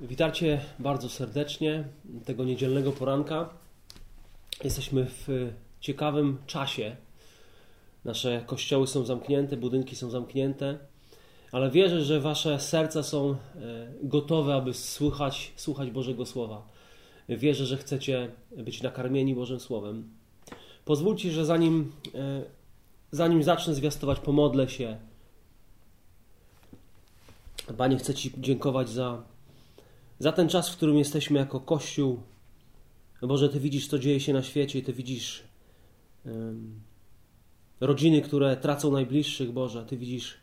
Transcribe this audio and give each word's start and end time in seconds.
Witajcie 0.00 0.60
bardzo 0.78 1.08
serdecznie 1.08 1.84
tego 2.24 2.44
niedzielnego 2.44 2.92
poranka. 2.92 3.48
Jesteśmy 4.64 5.06
w 5.06 5.52
ciekawym 5.80 6.38
czasie. 6.46 6.96
Nasze 8.04 8.42
kościoły 8.46 8.86
są 8.86 9.04
zamknięte, 9.04 9.56
budynki 9.56 9.96
są 9.96 10.10
zamknięte, 10.10 10.78
ale 11.52 11.70
wierzę, 11.70 12.04
że 12.04 12.20
wasze 12.20 12.60
serca 12.60 13.02
są 13.02 13.30
e, 13.30 13.36
gotowe, 14.02 14.54
aby 14.54 14.74
słuchać, 14.74 15.52
słuchać 15.56 15.90
Bożego 15.90 16.26
Słowa. 16.26 16.68
Wierzę, 17.28 17.66
że 17.66 17.76
chcecie 17.76 18.30
być 18.56 18.82
nakarmieni 18.82 19.34
Bożym 19.34 19.60
Słowem. 19.60 20.08
Pozwólcie, 20.84 21.32
że 21.32 21.44
zanim, 21.44 21.92
e, 22.14 22.42
zanim 23.12 23.42
zacznę 23.42 23.74
zwiastować, 23.74 24.20
pomodlę 24.20 24.68
się. 24.68 24.96
Panie, 27.76 27.96
chcę 27.96 28.14
Ci 28.14 28.32
dziękować 28.38 28.88
za 28.88 29.22
za 30.18 30.32
ten 30.32 30.48
czas, 30.48 30.70
w 30.70 30.76
którym 30.76 30.98
jesteśmy 30.98 31.38
jako 31.38 31.60
Kościół. 31.60 32.22
Boże, 33.22 33.48
Ty 33.48 33.60
widzisz, 33.60 33.88
co 33.88 33.98
dzieje 33.98 34.20
się 34.20 34.32
na 34.32 34.42
świecie, 34.42 34.82
Ty 34.82 34.92
widzisz 34.92 35.42
um, 36.24 36.80
rodziny, 37.80 38.22
które 38.22 38.56
tracą 38.56 38.92
najbliższych, 38.92 39.52
Boże, 39.52 39.86
Ty 39.86 39.96
widzisz, 39.96 40.34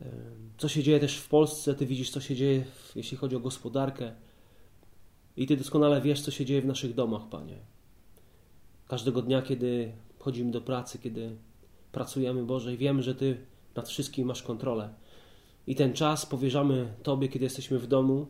um, 0.00 0.10
co 0.58 0.68
się 0.68 0.82
dzieje 0.82 1.00
też 1.00 1.16
w 1.16 1.28
Polsce, 1.28 1.74
Ty 1.74 1.86
widzisz, 1.86 2.10
co 2.10 2.20
się 2.20 2.36
dzieje, 2.36 2.64
w, 2.64 2.96
jeśli 2.96 3.16
chodzi 3.16 3.36
o 3.36 3.40
gospodarkę. 3.40 4.14
I 5.36 5.46
Ty 5.46 5.56
doskonale 5.56 6.00
wiesz, 6.00 6.20
co 6.20 6.30
się 6.30 6.44
dzieje 6.44 6.62
w 6.62 6.66
naszych 6.66 6.94
domach, 6.94 7.28
Panie. 7.28 7.56
Każdego 8.88 9.22
dnia, 9.22 9.42
kiedy 9.42 9.92
chodzimy 10.18 10.50
do 10.50 10.60
pracy, 10.60 10.98
kiedy 10.98 11.36
pracujemy, 11.92 12.44
Boże, 12.44 12.74
i 12.74 12.76
wiemy, 12.76 13.02
że 13.02 13.14
Ty 13.14 13.46
nad 13.74 13.88
wszystkim 13.88 14.26
masz 14.26 14.42
kontrolę. 14.42 14.94
I 15.66 15.74
ten 15.74 15.92
czas 15.92 16.26
powierzamy 16.26 16.94
Tobie, 17.02 17.28
kiedy 17.28 17.44
jesteśmy 17.44 17.78
w 17.78 17.86
domu, 17.86 18.26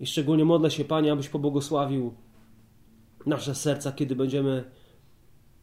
i 0.00 0.06
szczególnie 0.06 0.44
modlę 0.44 0.70
się, 0.70 0.84
Panie, 0.84 1.12
abyś 1.12 1.28
pobłogosławił 1.28 2.14
nasze 3.26 3.54
serca, 3.54 3.92
kiedy 3.92 4.16
będziemy 4.16 4.70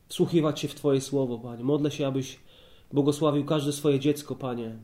wsłuchiwać 0.07 0.59
się 0.59 0.67
w 0.67 0.75
Twoje 0.75 1.01
słowo, 1.01 1.39
Panie. 1.39 1.63
Modlę 1.63 1.91
się, 1.91 2.07
abyś 2.07 2.39
błogosławił 2.93 3.45
każde 3.45 3.71
swoje 3.71 3.99
dziecko, 3.99 4.35
Panie, 4.35 4.77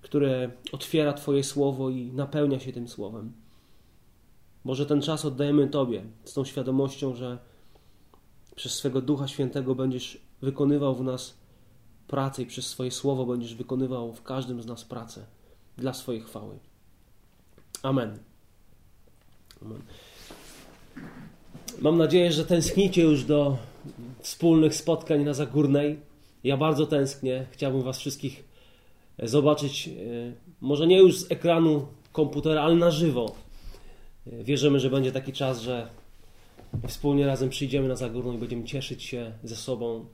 które 0.00 0.50
otwiera 0.72 1.12
Twoje 1.12 1.44
słowo 1.44 1.90
i 1.90 2.12
napełnia 2.12 2.60
się 2.60 2.72
tym 2.72 2.88
słowem. 2.88 3.32
Może 4.64 4.86
ten 4.86 5.02
czas 5.02 5.24
oddajemy 5.24 5.68
Tobie 5.68 6.04
z 6.24 6.32
tą 6.32 6.44
świadomością, 6.44 7.14
że 7.14 7.38
przez 8.54 8.74
swego 8.74 9.00
Ducha 9.00 9.28
Świętego 9.28 9.74
będziesz 9.74 10.20
wykonywał 10.42 10.94
w 10.94 11.04
nas 11.04 11.38
pracę 12.08 12.42
i 12.42 12.46
przez 12.46 12.66
swoje 12.66 12.90
słowo 12.90 13.26
będziesz 13.26 13.54
wykonywał 13.54 14.12
w 14.12 14.22
każdym 14.22 14.62
z 14.62 14.66
nas 14.66 14.84
pracę 14.84 15.26
dla 15.76 15.94
swojej 15.94 16.22
chwały. 16.22 16.58
Amen. 17.82 18.31
Mam 21.80 21.98
nadzieję, 21.98 22.32
że 22.32 22.44
tęsknicie 22.44 23.02
już 23.02 23.24
do 23.24 23.56
wspólnych 24.20 24.74
spotkań 24.74 25.24
na 25.24 25.34
Zagórnej. 25.34 25.98
Ja 26.44 26.56
bardzo 26.56 26.86
tęsknię. 26.86 27.46
Chciałbym 27.50 27.82
Was 27.82 27.98
wszystkich 27.98 28.44
zobaczyć, 29.18 29.88
e, 29.88 29.92
może 30.60 30.86
nie 30.86 30.98
już 30.98 31.18
z 31.18 31.32
ekranu 31.32 31.86
komputera, 32.12 32.62
ale 32.62 32.74
na 32.74 32.90
żywo. 32.90 33.34
E, 34.26 34.44
wierzymy, 34.44 34.80
że 34.80 34.90
będzie 34.90 35.12
taki 35.12 35.32
czas, 35.32 35.60
że 35.60 35.88
wspólnie 36.86 37.26
razem 37.26 37.48
przyjdziemy 37.48 37.88
na 37.88 37.96
Zagórną 37.96 38.32
i 38.32 38.38
będziemy 38.38 38.64
cieszyć 38.64 39.02
się 39.02 39.32
ze 39.44 39.56
sobą, 39.56 40.04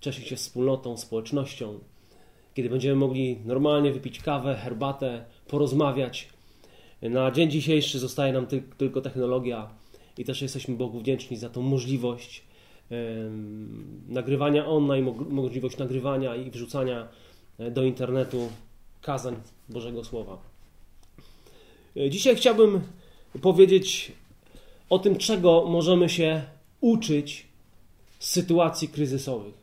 cieszyć 0.00 0.28
się 0.28 0.36
wspólnotą, 0.36 0.96
społecznością. 0.96 1.78
Kiedy 2.54 2.70
będziemy 2.70 2.96
mogli 2.96 3.38
normalnie 3.44 3.92
wypić 3.92 4.20
kawę, 4.20 4.54
herbatę, 4.54 5.24
porozmawiać, 5.48 6.28
na 7.10 7.30
dzień 7.30 7.50
dzisiejszy 7.50 7.98
zostaje 7.98 8.32
nam 8.32 8.46
ty 8.46 8.62
tylko 8.78 9.00
technologia 9.00 9.68
i 10.18 10.24
też 10.24 10.42
jesteśmy 10.42 10.76
Bogu 10.76 11.00
wdzięczni 11.00 11.36
za 11.36 11.50
tą 11.50 11.62
możliwość 11.62 12.42
nagrywania 14.08 14.66
online, 14.66 15.14
możliwość 15.30 15.78
nagrywania 15.78 16.36
i 16.36 16.50
wrzucania 16.50 17.08
e, 17.58 17.70
do 17.70 17.84
internetu 17.84 18.48
kazań 19.02 19.36
Bożego 19.68 20.04
Słowa. 20.04 20.38
E, 21.96 22.10
dzisiaj 22.10 22.36
chciałbym 22.36 22.80
powiedzieć 23.42 24.12
o 24.90 24.98
tym, 24.98 25.16
czego 25.16 25.64
możemy 25.68 26.08
się 26.08 26.42
uczyć 26.80 27.46
z 28.18 28.30
sytuacji 28.30 28.88
kryzysowych. 28.88 29.54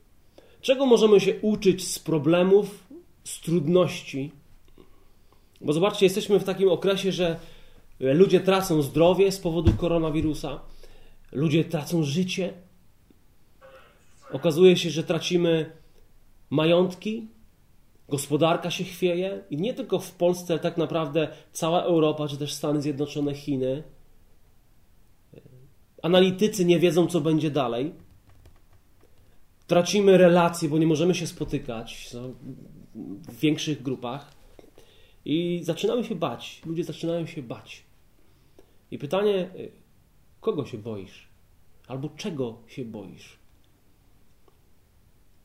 Czego 0.61 0.85
możemy 0.85 1.19
się 1.19 1.39
uczyć 1.41 1.87
z 1.87 1.99
problemów, 1.99 2.83
z 3.23 3.41
trudności, 3.41 4.31
bo 5.61 5.73
zobaczcie, 5.73 6.05
jesteśmy 6.05 6.39
w 6.39 6.43
takim 6.43 6.69
okresie, 6.69 7.11
że 7.11 7.39
ludzie 7.99 8.39
tracą 8.39 8.81
zdrowie 8.81 9.31
z 9.31 9.39
powodu 9.39 9.73
koronawirusa, 9.73 10.59
ludzie 11.31 11.63
tracą 11.63 12.03
życie. 12.03 12.53
Okazuje 14.31 14.77
się, 14.77 14.89
że 14.89 15.03
tracimy 15.03 15.71
majątki, 16.49 17.27
gospodarka 18.09 18.71
się 18.71 18.83
chwieje 18.83 19.43
i 19.49 19.57
nie 19.57 19.73
tylko 19.73 19.99
w 19.99 20.11
Polsce, 20.11 20.53
ale 20.53 20.59
tak 20.59 20.77
naprawdę 20.77 21.27
cała 21.51 21.83
Europa, 21.83 22.27
czy 22.27 22.37
też 22.37 22.53
Stany 22.53 22.81
Zjednoczone, 22.81 23.35
Chiny. 23.35 23.83
Analitycy 26.01 26.65
nie 26.65 26.79
wiedzą, 26.79 27.07
co 27.07 27.21
będzie 27.21 27.51
dalej. 27.51 27.93
Tracimy 29.67 30.17
relacje, 30.17 30.69
bo 30.69 30.77
nie 30.77 30.87
możemy 30.87 31.15
się 31.15 31.27
spotykać 31.27 32.09
w 33.29 33.39
większych 33.39 33.81
grupach. 33.81 34.40
I 35.25 35.59
zaczynamy 35.63 36.03
się 36.03 36.15
bać. 36.15 36.61
Ludzie 36.65 36.83
zaczynają 36.83 37.25
się 37.25 37.43
bać. 37.43 37.83
I 38.91 38.97
pytanie, 38.97 39.49
y, 39.55 39.71
kogo 40.41 40.65
się 40.65 40.77
boisz? 40.77 41.27
Albo 41.87 42.09
czego 42.09 42.57
się 42.67 42.85
boisz? 42.85 43.37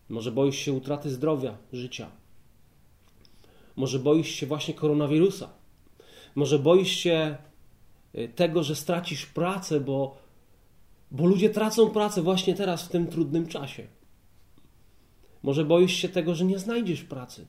Może 0.08 0.32
boisz 0.32 0.56
się 0.56 0.72
utraty 0.72 1.10
zdrowia, 1.10 1.58
życia. 1.72 2.10
Może 3.76 3.98
boisz 3.98 4.28
się 4.28 4.46
właśnie 4.46 4.74
koronawirusa. 4.74 5.48
Może 6.34 6.58
boisz 6.58 6.90
się 6.90 7.36
y, 8.14 8.28
tego, 8.28 8.62
że 8.62 8.76
stracisz 8.76 9.26
pracę, 9.26 9.80
bo, 9.80 10.16
bo 11.10 11.26
ludzie 11.26 11.50
tracą 11.50 11.90
pracę 11.90 12.22
właśnie 12.22 12.54
teraz, 12.54 12.84
w 12.84 12.88
tym 12.88 13.06
trudnym 13.06 13.46
czasie. 13.46 13.86
Może 15.42 15.64
boisz 15.64 15.92
się 15.92 16.08
tego, 16.08 16.34
że 16.34 16.44
nie 16.44 16.58
znajdziesz 16.58 17.04
pracy. 17.04 17.46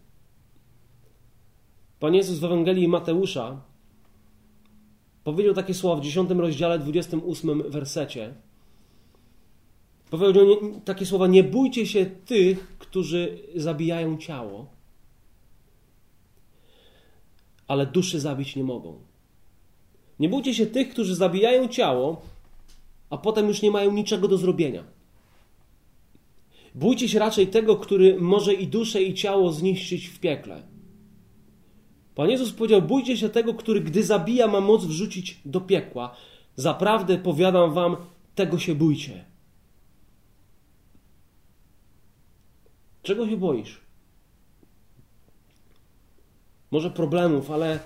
Pan 1.99 2.15
Jezus 2.15 2.39
w 2.39 2.43
Ewangelii 2.43 2.87
Mateusza 2.87 3.61
powiedział 5.23 5.53
takie 5.53 5.73
słowa 5.73 6.01
w 6.01 6.03
10 6.03 6.29
rozdziale, 6.29 6.79
28 6.79 7.71
wersecie. 7.71 8.33
Powiedział 10.09 10.45
takie 10.85 11.05
słowa: 11.05 11.27
Nie 11.27 11.43
bójcie 11.43 11.85
się 11.85 12.05
tych, 12.05 12.77
którzy 12.77 13.39
zabijają 13.55 14.17
ciało, 14.17 14.65
ale 17.67 17.85
duszy 17.85 18.19
zabić 18.19 18.55
nie 18.55 18.63
mogą. 18.63 18.99
Nie 20.19 20.29
bójcie 20.29 20.53
się 20.53 20.65
tych, 20.65 20.89
którzy 20.89 21.15
zabijają 21.15 21.67
ciało, 21.67 22.21
a 23.09 23.17
potem 23.17 23.47
już 23.47 23.61
nie 23.61 23.71
mają 23.71 23.91
niczego 23.91 24.27
do 24.27 24.37
zrobienia. 24.37 24.83
Bójcie 26.75 27.09
się 27.09 27.19
raczej 27.19 27.47
tego, 27.47 27.75
który 27.75 28.21
może 28.21 28.53
i 28.53 28.67
duszę, 28.67 29.03
i 29.03 29.13
ciało 29.13 29.51
zniszczyć 29.51 30.07
w 30.07 30.19
piekle. 30.19 30.76
Pan 32.17 32.29
Jezus 32.29 32.51
powiedział: 32.51 32.81
Bójcie 32.81 33.17
się 33.17 33.29
tego, 33.29 33.53
który 33.53 33.81
gdy 33.81 34.03
zabija, 34.03 34.47
ma 34.47 34.61
moc 34.61 34.85
wrzucić 34.85 35.41
do 35.45 35.61
piekła. 35.61 36.15
Zaprawdę 36.55 37.17
powiadam 37.17 37.73
wam, 37.73 37.95
tego 38.35 38.59
się 38.59 38.75
bójcie. 38.75 39.25
Czego 43.03 43.29
się 43.29 43.37
boisz? 43.37 43.81
Może 46.71 46.91
problemów, 46.91 47.51
ale 47.51 47.79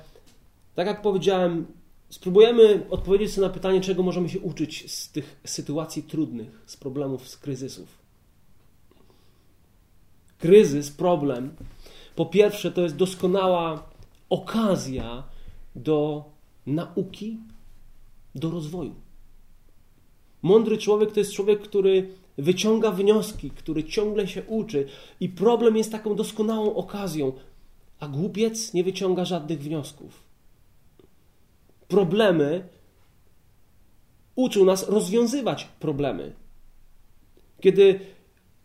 tak 0.76 0.88
jak 0.88 1.02
powiedziałem, 1.02 1.68
spróbujemy 2.10 2.86
odpowiedzieć 2.90 3.34
sobie 3.34 3.48
na 3.48 3.54
pytanie, 3.54 3.82
czego 3.82 4.04
możemy 4.04 4.30
się 4.30 4.40
uczyć 4.40 4.92
z 4.92 5.12
tych 5.12 5.42
sytuacji 5.46 6.04
trudnych, 6.04 6.64
z 6.66 6.78
problemów, 6.78 7.28
z 7.28 7.38
kryzysów. 7.38 7.98
Kryzys, 10.38 10.92
problem, 10.92 11.56
po 12.16 12.26
pierwsze, 12.26 12.72
to 12.72 12.82
jest 12.82 12.96
doskonała 12.96 13.91
okazja 14.32 15.24
do 15.76 16.26
nauki, 16.66 17.38
do 18.36 18.52
rozwoju. 18.52 18.96
Mądry 20.42 20.78
człowiek 20.78 21.12
to 21.12 21.20
jest 21.20 21.34
człowiek, 21.34 21.62
który 21.62 22.10
wyciąga 22.38 22.92
wnioski, 22.92 23.50
który 23.50 23.84
ciągle 23.84 24.28
się 24.28 24.44
uczy, 24.44 24.88
i 25.20 25.30
problem 25.30 25.78
jest 25.78 25.92
taką 25.92 26.16
doskonałą 26.16 26.76
okazją, 26.76 27.34
a 28.00 28.08
głupiec 28.08 28.74
nie 28.74 28.84
wyciąga 28.84 29.26
żadnych 29.26 29.60
wniosków. 29.60 30.24
Problemy 31.88 32.68
uczą 34.36 34.66
nas 34.66 34.90
rozwiązywać 34.90 35.68
problemy. 35.80 36.34
Kiedy 37.62 38.00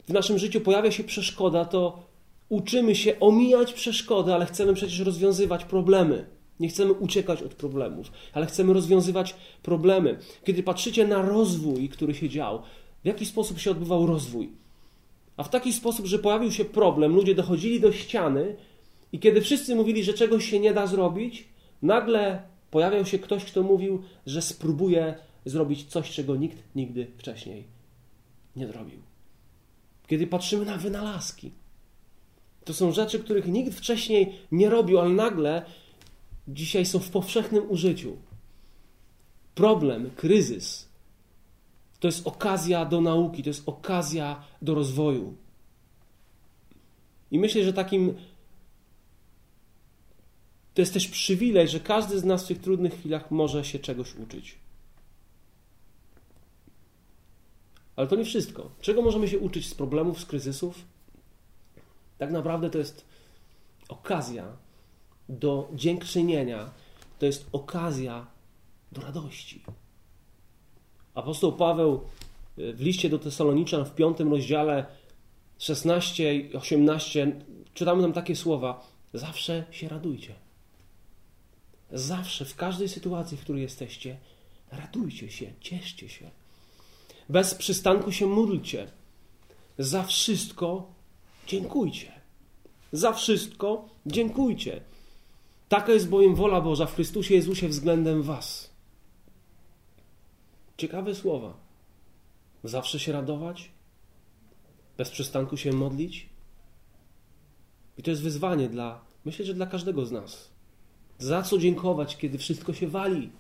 w 0.07 0.13
naszym 0.13 0.39
życiu 0.39 0.61
pojawia 0.61 0.91
się 0.91 1.05
przeszkoda, 1.05 1.65
to 1.65 2.06
uczymy 2.49 2.95
się 2.95 3.21
omijać 3.21 3.73
przeszkody, 3.73 4.35
ale 4.35 4.47
chcemy 4.47 4.75
przecież 4.75 4.99
rozwiązywać 4.99 5.65
problemy. 5.65 6.27
Nie 6.61 6.69
chcemy 6.69 6.93
uciekać 6.93 7.43
od 7.43 7.55
problemów, 7.55 8.13
ale 8.33 8.47
chcemy 8.47 8.73
rozwiązywać 8.73 9.35
problemy. 9.63 10.19
Kiedy 10.45 10.63
patrzycie 10.63 11.07
na 11.07 11.23
rozwój, 11.23 11.89
który 11.89 12.15
się 12.15 12.29
dział, 12.29 12.63
w 13.03 13.07
jaki 13.07 13.27
sposób 13.27 13.59
się 13.59 13.71
odbywał 13.71 14.07
rozwój? 14.07 14.53
A 15.37 15.43
w 15.43 15.51
taki 15.51 15.73
sposób, 15.73 16.07
że 16.07 16.19
pojawił 16.19 16.53
się 16.53 16.65
problem, 16.65 17.15
ludzie 17.15 17.35
dochodzili 17.35 17.81
do 17.81 17.93
ściany 17.93 18.57
i 19.13 19.19
kiedy 19.19 19.41
wszyscy 19.41 19.75
mówili, 19.75 20.05
że 20.05 20.15
czegoś 20.15 20.51
się 20.51 20.61
nie 20.61 20.73
da 20.73 20.87
zrobić, 20.87 21.49
nagle 21.83 22.43
pojawiał 22.71 23.07
się 23.07 23.19
ktoś, 23.19 23.45
kto 23.45 23.63
mówił, 23.63 24.03
że 24.27 24.43
spróbuje 24.43 25.15
zrobić 25.45 25.85
coś, 25.85 26.11
czego 26.11 26.37
nikt 26.37 26.59
nigdy 26.75 27.07
wcześniej 27.19 27.65
nie 28.57 28.67
zrobił. 28.67 28.99
Kiedy 30.07 30.27
patrzymy 30.27 30.65
na 30.65 30.77
wynalazki, 30.77 31.53
to 32.67 32.75
są 32.75 32.93
rzeczy, 32.93 33.19
których 33.19 33.47
nikt 33.47 33.75
wcześniej 33.75 34.33
nie 34.53 34.71
robił, 34.71 34.99
ale 34.99 35.11
nagle 35.11 35.63
dzisiaj 36.49 36.87
są 36.87 36.99
w 36.99 37.11
powszechnym 37.11 37.71
użyciu. 37.71 38.17
Problem, 39.55 40.11
kryzys 40.17 40.89
to 42.01 42.09
jest 42.09 42.27
okazja 42.27 42.85
do 42.85 43.01
nauki, 43.01 43.43
to 43.43 43.51
jest 43.51 43.69
okazja 43.69 44.45
do 44.63 44.75
rozwoju. 44.75 45.35
I 47.31 47.39
myślę, 47.39 47.65
że 47.65 47.73
takim 47.73 48.15
to 50.75 50.83
jest 50.83 50.95
też 50.95 51.09
przywilej, 51.09 51.69
że 51.69 51.81
każdy 51.81 52.19
z 52.19 52.25
nas 52.25 52.45
w 52.45 52.49
tych 52.49 52.61
trudnych 52.61 52.95
chwilach 52.95 53.31
może 53.31 53.65
się 53.65 53.79
czegoś 53.79 54.15
uczyć. 54.15 54.59
Ale 57.97 58.07
to 58.07 58.17
nie 58.17 58.25
wszystko. 58.25 58.71
Czego 58.81 59.03
możemy 59.03 59.29
się 59.29 59.39
uczyć 59.39 59.69
z 59.69 59.75
problemów, 59.75 60.21
z 60.21 60.25
kryzysów? 60.25 60.96
Tak 62.19 62.31
naprawdę 62.31 62.71
to 62.71 62.79
jest 62.79 63.05
okazja 63.89 64.57
do 65.29 65.69
dziękczynienia, 65.75 66.71
to 67.19 67.27
jest 67.27 67.47
okazja 67.53 68.27
do 68.93 69.01
radości. 69.01 69.63
Apostoł 71.15 71.53
Paweł 71.53 72.01
y, 72.59 72.73
w 72.73 72.81
liście 72.81 73.09
do 73.11 73.19
Tesaloniczan 73.19 73.85
w 73.85 73.95
piątym 73.95 74.31
rozdziale 74.31 74.87
16 75.59 76.35
i 76.35 76.57
18 76.57 77.41
czytamy 77.75 78.03
tam 78.03 78.13
takie 78.13 78.37
słowa: 78.37 78.87
Zawsze 79.15 79.65
się 79.71 79.89
radujcie. 79.89 80.35
Zawsze, 81.93 82.45
w 82.45 82.57
każdej 82.57 82.89
sytuacji, 82.89 83.37
w 83.37 83.41
której 83.41 83.63
jesteście, 83.63 84.17
radujcie 84.73 85.31
się, 85.31 85.53
cieszcie 85.61 86.09
się. 86.09 86.31
Bez 87.29 87.55
przystanku 87.55 88.13
się 88.13 88.27
módlcie. 88.27 88.91
Za 89.79 90.03
wszystko 90.03 90.96
dziękujcie. 91.47 92.13
Za 92.93 93.13
wszystko 93.13 93.89
dziękujcie. 94.07 94.81
Taka 95.69 95.93
jest 95.93 96.09
bowiem 96.09 96.35
wola 96.35 96.61
Boża 96.61 96.87
w 96.87 96.95
Chrystusie 96.95 97.35
Jezusie 97.35 97.69
względem 97.69 98.23
Was. 98.23 98.71
Ciekawe 100.77 101.15
słowa. 101.15 101.57
Zawsze 102.65 102.99
się 103.01 103.13
radować, 103.13 103.71
bez 104.99 105.11
przystanku 105.11 105.57
się 105.57 105.73
modlić. 105.73 106.29
I 107.99 108.03
to 108.03 108.11
jest 108.11 108.23
wyzwanie 108.23 108.69
dla, 108.69 109.01
myślę, 109.25 109.45
że 109.45 109.55
dla 109.55 109.67
każdego 109.67 110.07
z 110.07 110.13
nas. 110.13 110.51
Za 111.19 111.43
co 111.43 111.59
dziękować, 111.59 112.17
kiedy 112.17 112.39
wszystko 112.39 112.75
się 112.75 112.89
wali? 112.89 113.31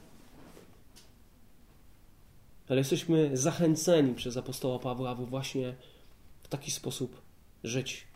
Ale 2.68 2.78
jesteśmy 2.78 3.36
zachęceni 3.36 4.14
przez 4.14 4.36
apostoła 4.36 4.78
Pawła, 4.78 5.10
aby 5.10 5.26
właśnie 5.26 5.74
w 6.42 6.48
taki 6.48 6.70
sposób 6.70 7.25
żyć. 7.64 8.06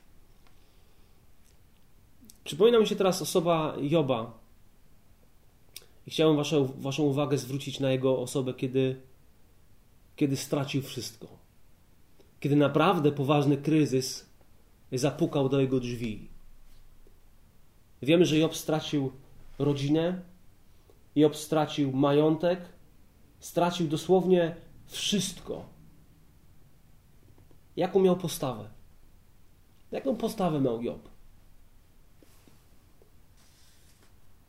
Przypomina 2.45 2.79
mi 2.79 2.87
się 2.87 2.97
teraz 2.97 3.23
osoba 3.23 3.77
Joba. 3.81 4.41
I 6.07 6.11
chciałem 6.11 6.37
waszą, 6.37 6.65
waszą 6.67 7.03
uwagę 7.03 7.39
zwrócić 7.39 7.81
na 7.81 7.91
jego 7.91 8.19
osobę, 8.19 8.55
kiedy, 8.55 9.01
kiedy 10.17 10.37
stracił 10.37 10.83
wszystko. 10.83 11.29
Kiedy 12.41 12.57
naprawdę 12.57 13.13
poważny 13.13 13.57
kryzys 13.57 14.31
zapukał 14.93 15.49
do 15.49 15.61
jego 15.61 15.81
drzwi. 15.81 16.29
Wiemy, 18.03 18.27
że 18.27 18.39
Job 18.39 18.57
stracił 18.57 19.13
rodzinę, 19.59 20.23
Job 21.17 21.37
stracił 21.37 21.93
majątek, 21.93 22.61
stracił 23.41 23.89
dosłownie 23.89 24.57
wszystko. 24.87 25.65
Jaką 27.77 28.01
miał 28.01 28.17
postawę? 28.17 28.80
Jaką 29.93 30.17
postawę 30.17 30.61
miał 30.61 30.83
Job? 30.83 31.09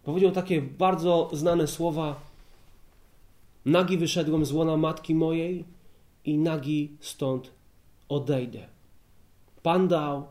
Powiedział 0.04 0.32
takie 0.32 0.62
bardzo 0.62 1.30
znane 1.34 1.68
słowa: 1.68 2.20
Nagi 3.66 3.98
wyszedłem 3.98 4.46
z 4.46 4.52
łona 4.52 4.78
matki 4.78 5.16
mojej 5.16 5.66
i 6.26 6.38
nagi 6.38 6.98
stąd 7.00 7.52
odejdę. 8.10 8.68
Pan 9.64 9.88
dał, 9.88 10.28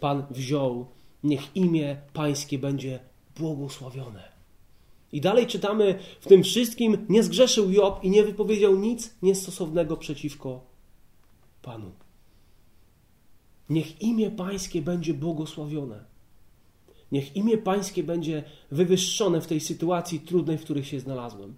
Pan 0.00 0.26
wziął, 0.30 0.86
niech 1.24 1.56
imię 1.56 1.96
Pańskie 2.12 2.58
będzie 2.58 2.98
błogosławione. 3.36 4.34
I 5.12 5.20
dalej 5.20 5.46
czytamy, 5.46 5.98
w 6.20 6.26
tym 6.26 6.42
wszystkim 6.42 7.06
nie 7.08 7.22
zgrzeszył 7.22 7.70
Job 7.70 8.04
i 8.04 8.10
nie 8.10 8.24
wypowiedział 8.24 8.76
nic 8.76 9.14
niestosownego 9.22 9.96
przeciwko 9.96 10.60
Panu. 11.62 12.03
Niech 13.70 14.02
imię 14.02 14.30
Pańskie 14.30 14.82
będzie 14.82 15.14
błogosławione. 15.14 16.04
Niech 17.12 17.36
imię 17.36 17.58
Pańskie 17.58 18.02
będzie 18.02 18.44
wywyższone 18.70 19.40
w 19.40 19.46
tej 19.46 19.60
sytuacji 19.60 20.20
trudnej, 20.20 20.58
w 20.58 20.64
której 20.64 20.84
się 20.84 21.00
znalazłem. 21.00 21.54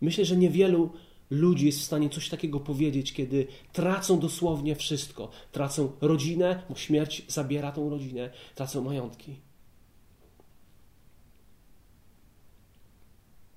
Myślę, 0.00 0.24
że 0.24 0.36
niewielu 0.36 0.90
ludzi 1.30 1.66
jest 1.66 1.78
w 1.80 1.84
stanie 1.84 2.10
coś 2.10 2.28
takiego 2.28 2.60
powiedzieć, 2.60 3.12
kiedy 3.12 3.46
tracą 3.72 4.18
dosłownie 4.18 4.76
wszystko. 4.76 5.30
Tracą 5.52 5.92
rodzinę, 6.00 6.62
bo 6.68 6.76
śmierć 6.76 7.24
zabiera 7.28 7.72
tą 7.72 7.90
rodzinę, 7.90 8.30
tracą 8.54 8.84
majątki. 8.84 9.36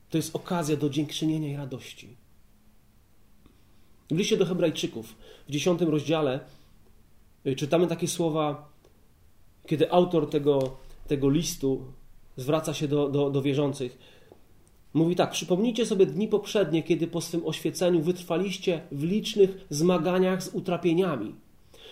To 0.10 0.18
jest 0.18 0.36
okazja 0.36 0.78
do 0.78 0.90
dziękczynienia 0.90 1.50
i 1.50 1.56
radości. 1.56 2.16
W 4.12 4.18
liście 4.18 4.38
do 4.38 4.46
Hebrajczyków, 4.46 5.16
w 5.48 5.52
dziesiątym 5.52 5.90
rozdziale, 5.90 6.40
czytamy 7.58 7.88
takie 7.88 8.08
słowa, 8.08 8.70
kiedy 9.68 9.92
autor 9.92 10.30
tego, 10.30 10.78
tego 11.08 11.30
listu 11.30 11.84
zwraca 12.36 12.74
się 12.74 12.88
do, 12.88 13.10
do, 13.10 13.30
do 13.30 13.42
wierzących. 13.42 13.98
Mówi 14.94 15.16
tak: 15.16 15.32
Przypomnijcie 15.32 15.86
sobie 15.86 16.06
dni 16.06 16.28
poprzednie, 16.28 16.84
kiedy 16.84 17.08
po 17.08 17.22
swym 17.22 17.46
oświeceniu 17.46 18.02
wytrwaliście 18.02 18.82
w 18.92 19.04
licznych 19.04 19.66
zmaganiach 19.70 20.44
z 20.44 20.56
utrapieniami. 20.56 21.36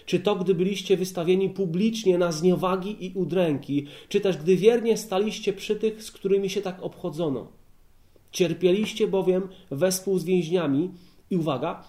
Czy 0.06 0.20
to, 0.20 0.36
gdy 0.36 0.56
byliście 0.56 0.98
wystawieni 0.98 1.50
publicznie 1.50 2.18
na 2.18 2.32
zniewagi 2.32 3.06
i 3.06 3.12
udręki, 3.14 3.86
czy 4.10 4.22
też 4.22 4.38
gdy 4.38 4.56
wiernie 4.56 4.98
staliście 4.98 5.54
przy 5.54 5.76
tych, 5.76 6.04
z 6.04 6.12
którymi 6.12 6.50
się 6.50 6.62
tak 6.62 6.84
obchodzono. 6.84 7.48
Cierpieliście 8.32 9.08
bowiem 9.08 9.48
wespół 9.72 10.20
z 10.20 10.24
więźniami 10.24 10.92
i 11.30 11.38
uwaga, 11.38 11.84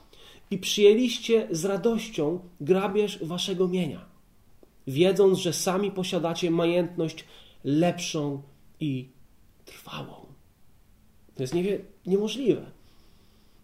i 0.50 0.58
przyjęliście 0.58 1.48
z 1.50 1.64
radością 1.64 2.40
grabież 2.60 3.24
waszego 3.24 3.68
mienia, 3.68 4.04
wiedząc, 4.86 5.38
że 5.38 5.52
sami 5.52 5.90
posiadacie 5.90 6.50
majętność 6.50 7.24
lepszą 7.64 8.42
i 8.80 9.08
trwałą. 9.64 10.26
To 11.34 11.42
jest 11.42 11.54
nie, 11.54 11.78
niemożliwe. 12.06 12.70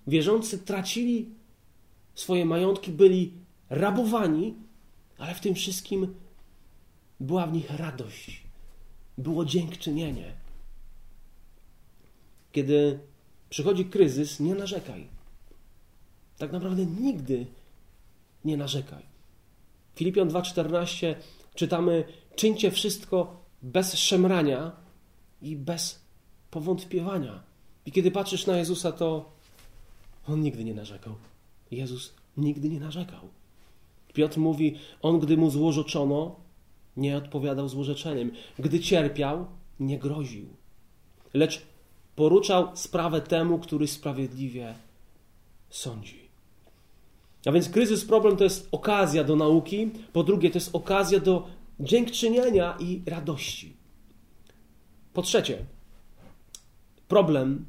Wierzący 0.06 0.58
tracili 0.58 1.28
swoje 2.14 2.44
majątki, 2.44 2.90
byli 2.90 3.32
rabowani, 3.70 4.54
ale 5.18 5.34
w 5.34 5.40
tym 5.40 5.54
wszystkim 5.54 6.14
była 7.20 7.46
w 7.46 7.52
nich 7.52 7.70
radość, 7.70 8.42
było 9.18 9.44
dziękczynienie. 9.44 10.32
Kiedy 12.52 12.98
przychodzi 13.50 13.84
kryzys, 13.84 14.40
nie 14.40 14.54
narzekaj. 14.54 15.11
Tak 16.42 16.52
naprawdę 16.52 16.86
nigdy 16.86 17.46
nie 18.44 18.56
narzekaj. 18.56 19.02
Filipian 19.94 20.28
2:14 20.28 21.14
czytamy: 21.54 22.04
czyńcie 22.36 22.70
wszystko 22.70 23.42
bez 23.62 23.94
szemrania 23.94 24.72
i 25.42 25.56
bez 25.56 26.00
powątpiewania. 26.50 27.42
I 27.86 27.92
kiedy 27.92 28.10
patrzysz 28.10 28.46
na 28.46 28.56
Jezusa, 28.56 28.92
to 28.92 29.32
on 30.28 30.40
nigdy 30.40 30.64
nie 30.64 30.74
narzekał. 30.74 31.14
Jezus 31.70 32.14
nigdy 32.36 32.68
nie 32.68 32.80
narzekał. 32.80 33.28
Piotr 34.14 34.38
mówi: 34.38 34.76
On, 35.02 35.20
gdy 35.20 35.36
mu 35.36 35.50
złożoczono, 35.50 36.36
nie 36.96 37.16
odpowiadał 37.16 37.68
złorzeczeniem. 37.68 38.32
Gdy 38.58 38.80
cierpiał, 38.80 39.46
nie 39.80 39.98
groził. 39.98 40.48
Lecz 41.34 41.62
poruczał 42.16 42.76
sprawę 42.76 43.20
temu, 43.20 43.58
który 43.58 43.88
sprawiedliwie 43.88 44.74
sądzi. 45.70 46.21
A 47.46 47.52
więc 47.52 47.68
kryzys, 47.68 48.04
problem 48.04 48.36
to 48.36 48.44
jest 48.44 48.68
okazja 48.72 49.24
do 49.24 49.36
nauki, 49.36 49.90
po 50.12 50.22
drugie, 50.22 50.50
to 50.50 50.56
jest 50.56 50.74
okazja 50.74 51.20
do 51.20 51.46
dziękczynienia 51.80 52.76
i 52.80 53.02
radości. 53.06 53.76
Po 55.12 55.22
trzecie, 55.22 55.64
problem, 57.08 57.64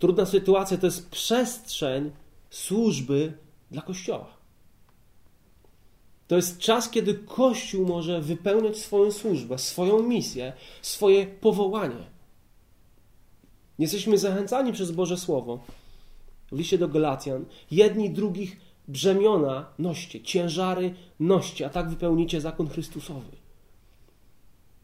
trudna 0.00 0.26
sytuacja 0.26 0.78
to 0.78 0.86
jest 0.86 1.10
przestrzeń 1.10 2.10
służby 2.50 3.32
dla 3.70 3.82
Kościoła. 3.82 4.36
To 6.28 6.36
jest 6.36 6.58
czas, 6.58 6.90
kiedy 6.90 7.14
Kościół 7.14 7.86
może 7.86 8.20
wypełniać 8.20 8.78
swoją 8.78 9.12
służbę, 9.12 9.58
swoją 9.58 10.02
misję, 10.02 10.52
swoje 10.82 11.26
powołanie. 11.26 12.16
Jesteśmy 13.78 14.18
zachęcani 14.18 14.72
przez 14.72 14.90
Boże 14.90 15.16
Słowo 15.16 15.64
w 16.52 16.58
liście 16.58 16.78
do 16.78 16.88
Galacjan. 16.88 17.44
Jedni 17.70 18.10
drugich 18.10 18.65
brzemiona 18.88 19.66
noście, 19.78 20.20
ciężary 20.20 20.94
noście, 21.20 21.66
a 21.66 21.68
tak 21.68 21.90
wypełnicie 21.90 22.40
zakon 22.40 22.68
Chrystusowy. 22.68 23.36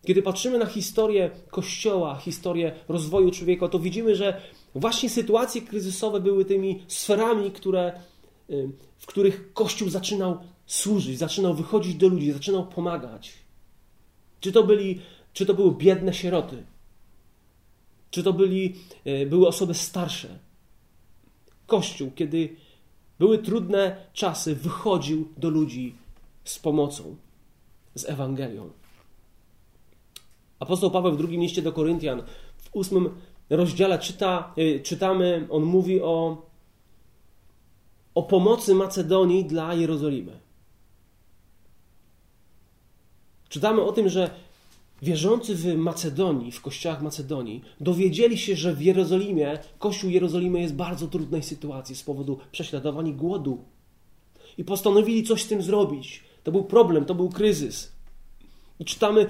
Kiedy 0.07 0.23
patrzymy 0.23 0.59
na 0.59 0.67
historię 0.67 1.31
Kościoła, 1.51 2.17
historię 2.17 2.73
rozwoju 2.89 3.31
człowieka, 3.31 3.69
to 3.69 3.79
widzimy, 3.79 4.17
że 4.17 4.41
właśnie 4.75 5.11
sytuacje 5.11 5.63
kryzysowe 5.63 6.21
były 6.21 6.45
tymi 6.45 6.83
sferami, 6.89 7.51
które, 7.51 8.01
y, 8.51 8.69
w 8.99 9.07
których 9.07 9.53
Kościół 9.53 9.89
zaczynał 9.89 10.39
służyć, 10.67 11.19
zaczynał 11.19 11.55
wychodzić 11.55 11.95
do 11.95 12.09
ludzi, 12.09 12.33
zaczynał 12.33 12.67
pomagać. 12.67 13.33
Czy 14.41 14.53
to, 14.53 14.65
byli, 14.65 15.01
czy 15.33 15.47
to 15.47 15.55
były 15.55 15.75
biedne 15.75 16.15
sieroty, 16.15 16.65
czy 18.11 18.23
to 18.23 18.33
byli, 18.33 18.75
y, 19.07 19.27
były 19.27 19.47
osoby 19.47 19.75
starsze. 19.75 20.39
Kościół, 21.67 22.11
kiedy 22.15 22.57
były 23.19 23.39
trudne 23.39 24.07
czasy, 24.13 24.55
wychodził 24.55 25.29
do 25.37 25.51
ludzi 25.51 25.95
z 26.45 26.59
pomocą, 26.59 27.17
z 27.95 28.05
Ewangelią. 28.05 28.71
Apostoł 30.59 30.91
Paweł 30.91 31.13
w 31.13 31.17
drugim 31.17 31.41
liście 31.41 31.63
do 31.63 31.73
Koryntian, 31.73 32.23
w 32.57 32.69
ósmym 32.73 33.11
rozdziale 33.51 33.99
czyta, 33.99 34.55
y, 34.59 34.81
czytamy, 34.85 35.47
on 35.51 35.63
mówi 35.63 36.03
o, 36.03 36.47
o 38.15 38.23
pomocy 38.23 38.75
Macedonii 38.75 39.45
dla 39.45 39.75
Jerozolimy. 39.75 40.41
Czytamy 43.49 43.83
o 43.83 43.93
tym, 43.93 44.09
że 44.09 44.31
wierzący 45.03 45.55
w 45.55 45.77
Macedonii, 45.77 46.53
w 46.53 46.61
kościołach 46.61 47.03
Macedonii, 47.03 47.63
dowiedzieli 47.81 48.39
się, 48.39 48.57
że 48.57 48.75
w 48.75 48.83
Jerozolimie, 48.83 49.59
kościół 49.79 50.11
Jerozolimy 50.11 50.61
jest 50.61 50.75
w 50.75 50.77
bardzo 50.77 51.09
trudnej 51.09 51.43
sytuacji 51.43 51.97
z 51.97 52.03
powodu 52.03 52.39
prześladowań 52.53 53.09
i 53.09 53.15
głodu. 53.15 53.65
I 54.59 54.65
postanowili 54.65 55.23
coś 55.25 55.43
z 55.43 55.49
tym 55.49 55.63
zrobić. 55.63 56.25
To 56.45 56.53
był 56.53 56.65
problem, 56.65 57.05
to 57.05 57.15
był 57.15 57.29
kryzys. 57.29 57.93
I 58.81 58.85
czytamy, 58.85 59.27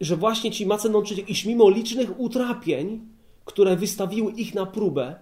że 0.00 0.16
właśnie 0.16 0.50
ci 0.50 0.66
Macedonczycy, 0.66 1.20
iż 1.20 1.44
mimo 1.44 1.70
licznych 1.70 2.20
utrapień, 2.20 3.00
które 3.44 3.76
wystawiły 3.76 4.32
ich 4.32 4.54
na 4.54 4.66
próbę, 4.66 5.14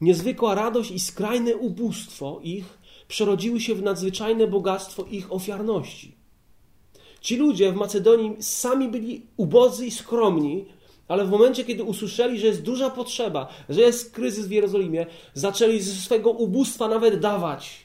niezwykła 0.00 0.54
radość 0.54 0.90
i 0.90 1.00
skrajne 1.00 1.56
ubóstwo 1.56 2.40
ich 2.42 2.78
przerodziły 3.08 3.60
się 3.60 3.74
w 3.74 3.82
nadzwyczajne 3.82 4.46
bogactwo 4.46 5.04
ich 5.04 5.32
ofiarności. 5.32 6.23
Ci 7.24 7.36
ludzie 7.36 7.72
w 7.72 7.76
Macedonii 7.76 8.36
sami 8.42 8.88
byli 8.88 9.26
ubodzy 9.36 9.86
i 9.86 9.90
skromni, 9.90 10.64
ale 11.08 11.24
w 11.24 11.30
momencie, 11.30 11.64
kiedy 11.64 11.84
usłyszeli, 11.84 12.40
że 12.40 12.46
jest 12.46 12.62
duża 12.62 12.90
potrzeba, 12.90 13.48
że 13.68 13.80
jest 13.80 14.12
kryzys 14.12 14.46
w 14.46 14.50
Jerozolimie, 14.50 15.06
zaczęli 15.34 15.80
ze 15.80 15.92
swego 15.92 16.30
ubóstwa 16.30 16.88
nawet 16.88 17.20
dawać. 17.20 17.84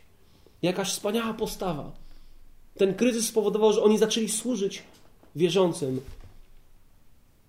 Jakaś 0.61 0.89
wspaniała 0.89 1.33
postawa. 1.33 1.91
Ten 2.77 2.95
kryzys 2.95 3.27
spowodował, 3.27 3.73
że 3.73 3.83
oni 3.83 3.97
zaczęli 3.97 4.29
służyć 4.29 4.83
wierzącym 5.35 6.01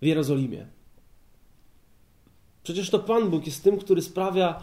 w 0.03 0.07
Jerozolimie. 0.07 0.67
Przecież 2.63 2.91
to 2.91 2.99
Pan 2.99 3.31
Bóg 3.31 3.47
jest 3.47 3.65
tym, 3.65 3.79
który 3.79 4.03
sprawia 4.03 4.63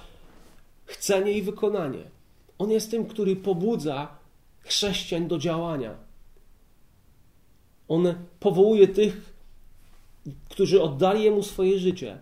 chcenie 0.85 1.31
i 1.31 1.41
wykonanie. 1.41 2.03
On 2.57 2.71
jest 2.71 2.91
tym, 2.91 3.05
który 3.05 3.35
pobudza 3.35 4.07
chrześcijan 4.59 5.27
do 5.27 5.37
działania. 5.37 6.06
On 7.87 8.13
powołuje 8.39 8.87
tych, 8.87 9.33
którzy 10.49 10.81
oddali 10.81 11.23
Jemu 11.23 11.43
swoje 11.43 11.79
życie 11.79 12.21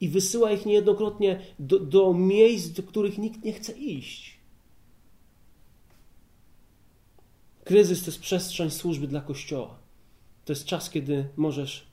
i 0.00 0.08
wysyła 0.08 0.52
ich 0.52 0.66
niejednokrotnie 0.66 1.40
do, 1.58 1.78
do 1.78 2.14
miejsc, 2.14 2.68
do 2.68 2.82
których 2.82 3.18
nikt 3.18 3.44
nie 3.44 3.52
chce 3.52 3.72
iść. 3.72 4.36
Kryzys 7.64 8.00
to 8.00 8.06
jest 8.06 8.20
przestrzeń 8.20 8.70
służby 8.70 9.08
dla 9.08 9.20
Kościoła. 9.20 9.78
To 10.44 10.52
jest 10.52 10.64
czas, 10.64 10.90
kiedy 10.90 11.28
możesz 11.36 11.86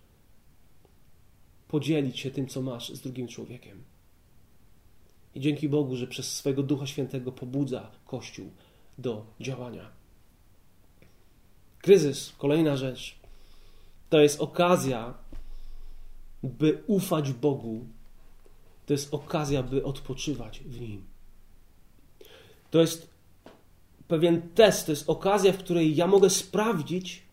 podzielić 1.67 2.19
się 2.19 2.31
tym, 2.31 2.47
co 2.47 2.61
masz 2.61 2.89
z 2.89 3.01
drugim 3.01 3.27
człowiekiem. 3.27 3.83
I 5.35 5.39
dzięki 5.39 5.69
Bogu, 5.69 5.95
że 5.95 6.07
przez 6.07 6.35
swojego 6.35 6.63
Ducha 6.63 6.87
Świętego 6.87 7.31
pobudza 7.31 7.91
Kościół 8.05 8.51
do 8.97 9.25
działania. 9.39 10.02
Kryzys, 11.83 12.33
kolejna 12.37 12.77
rzecz, 12.77 13.15
to 14.09 14.19
jest 14.19 14.41
okazja, 14.41 15.13
by 16.43 16.83
ufać 16.87 17.31
Bogu. 17.31 17.85
To 18.85 18.93
jest 18.93 19.13
okazja, 19.13 19.63
by 19.63 19.83
odpoczywać 19.83 20.59
w 20.59 20.81
Nim. 20.81 21.03
To 22.71 22.81
jest 22.81 23.09
pewien 24.07 24.41
test, 24.55 24.85
to 24.85 24.91
jest 24.91 25.09
okazja, 25.09 25.53
w 25.53 25.57
której 25.57 25.95
ja 25.95 26.07
mogę 26.07 26.29
sprawdzić, 26.29 27.23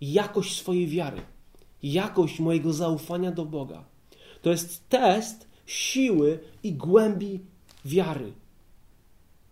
jakość 0.00 0.56
swojej 0.56 0.86
wiary, 0.86 1.22
jakość 1.82 2.40
mojego 2.40 2.72
zaufania 2.72 3.32
do 3.32 3.44
Boga. 3.44 3.84
To 4.42 4.50
jest 4.50 4.88
test 4.88 5.48
siły 5.66 6.38
i 6.62 6.72
głębi 6.72 7.40
wiary. 7.84 8.32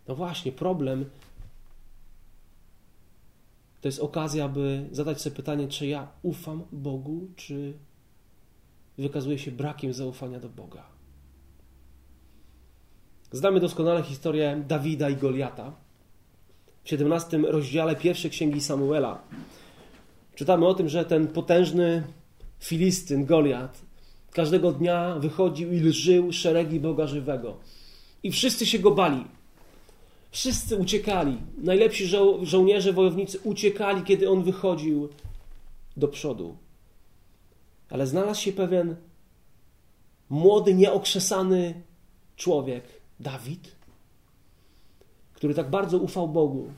No 0.09 0.14
właśnie, 0.14 0.52
problem 0.52 1.05
to 3.80 3.88
jest 3.88 4.00
okazja, 4.00 4.49
by 4.49 4.88
zadać 4.92 5.20
sobie 5.20 5.37
pytanie, 5.37 5.68
czy 5.68 5.87
ja 5.87 6.08
ufam 6.23 6.62
Bogu, 6.73 7.28
czy 7.37 7.73
wykazuję 8.99 9.38
się 9.38 9.50
brakiem 9.50 9.92
zaufania 9.92 10.40
do 10.40 10.49
Boga. 10.49 10.87
Znamy 13.32 13.61
doskonale 13.61 14.02
historię 14.02 14.64
Dawida 14.68 15.11
i 15.11 15.16
Goliata. 15.16 15.73
W 16.85 16.88
17 16.88 17.38
rozdziale 17.38 17.97
pierwszej 17.97 18.30
księgi 18.30 18.61
Samuela 18.61 19.23
Czytamy 20.38 20.66
o 20.66 20.75
tym, 20.75 20.88
że 20.88 21.04
ten 21.04 21.28
potężny 21.28 22.02
Filistyn, 22.61 23.25
Goliat, 23.25 23.82
każdego 24.32 24.73
dnia 24.73 25.18
wychodził 25.18 25.73
i 25.73 25.80
lżył 25.80 26.32
szeregi 26.32 26.80
Boga 26.80 27.06
żywego. 27.06 27.56
I 28.23 28.30
wszyscy 28.30 28.66
się 28.66 28.78
go 28.78 28.90
bali. 28.90 29.25
Wszyscy 30.30 30.76
uciekali. 30.76 31.38
Najlepsi 31.58 32.06
żo 32.06 32.38
żołnierze, 32.42 32.92
wojownicy 32.92 33.38
uciekali, 33.38 34.02
kiedy 34.02 34.30
on 34.30 34.42
wychodził 34.42 35.08
do 35.97 36.08
przodu. 36.08 36.56
Ale 37.90 38.06
znalazł 38.06 38.40
się 38.40 38.52
pewien 38.52 38.97
młody, 40.30 40.75
nieokrzesany 40.75 41.82
człowiek, 42.37 42.85
Dawid, 43.20 43.76
który 45.35 45.54
tak 45.54 45.70
bardzo 45.70 45.99
ufał 45.99 46.28
Bogu, 46.28 46.73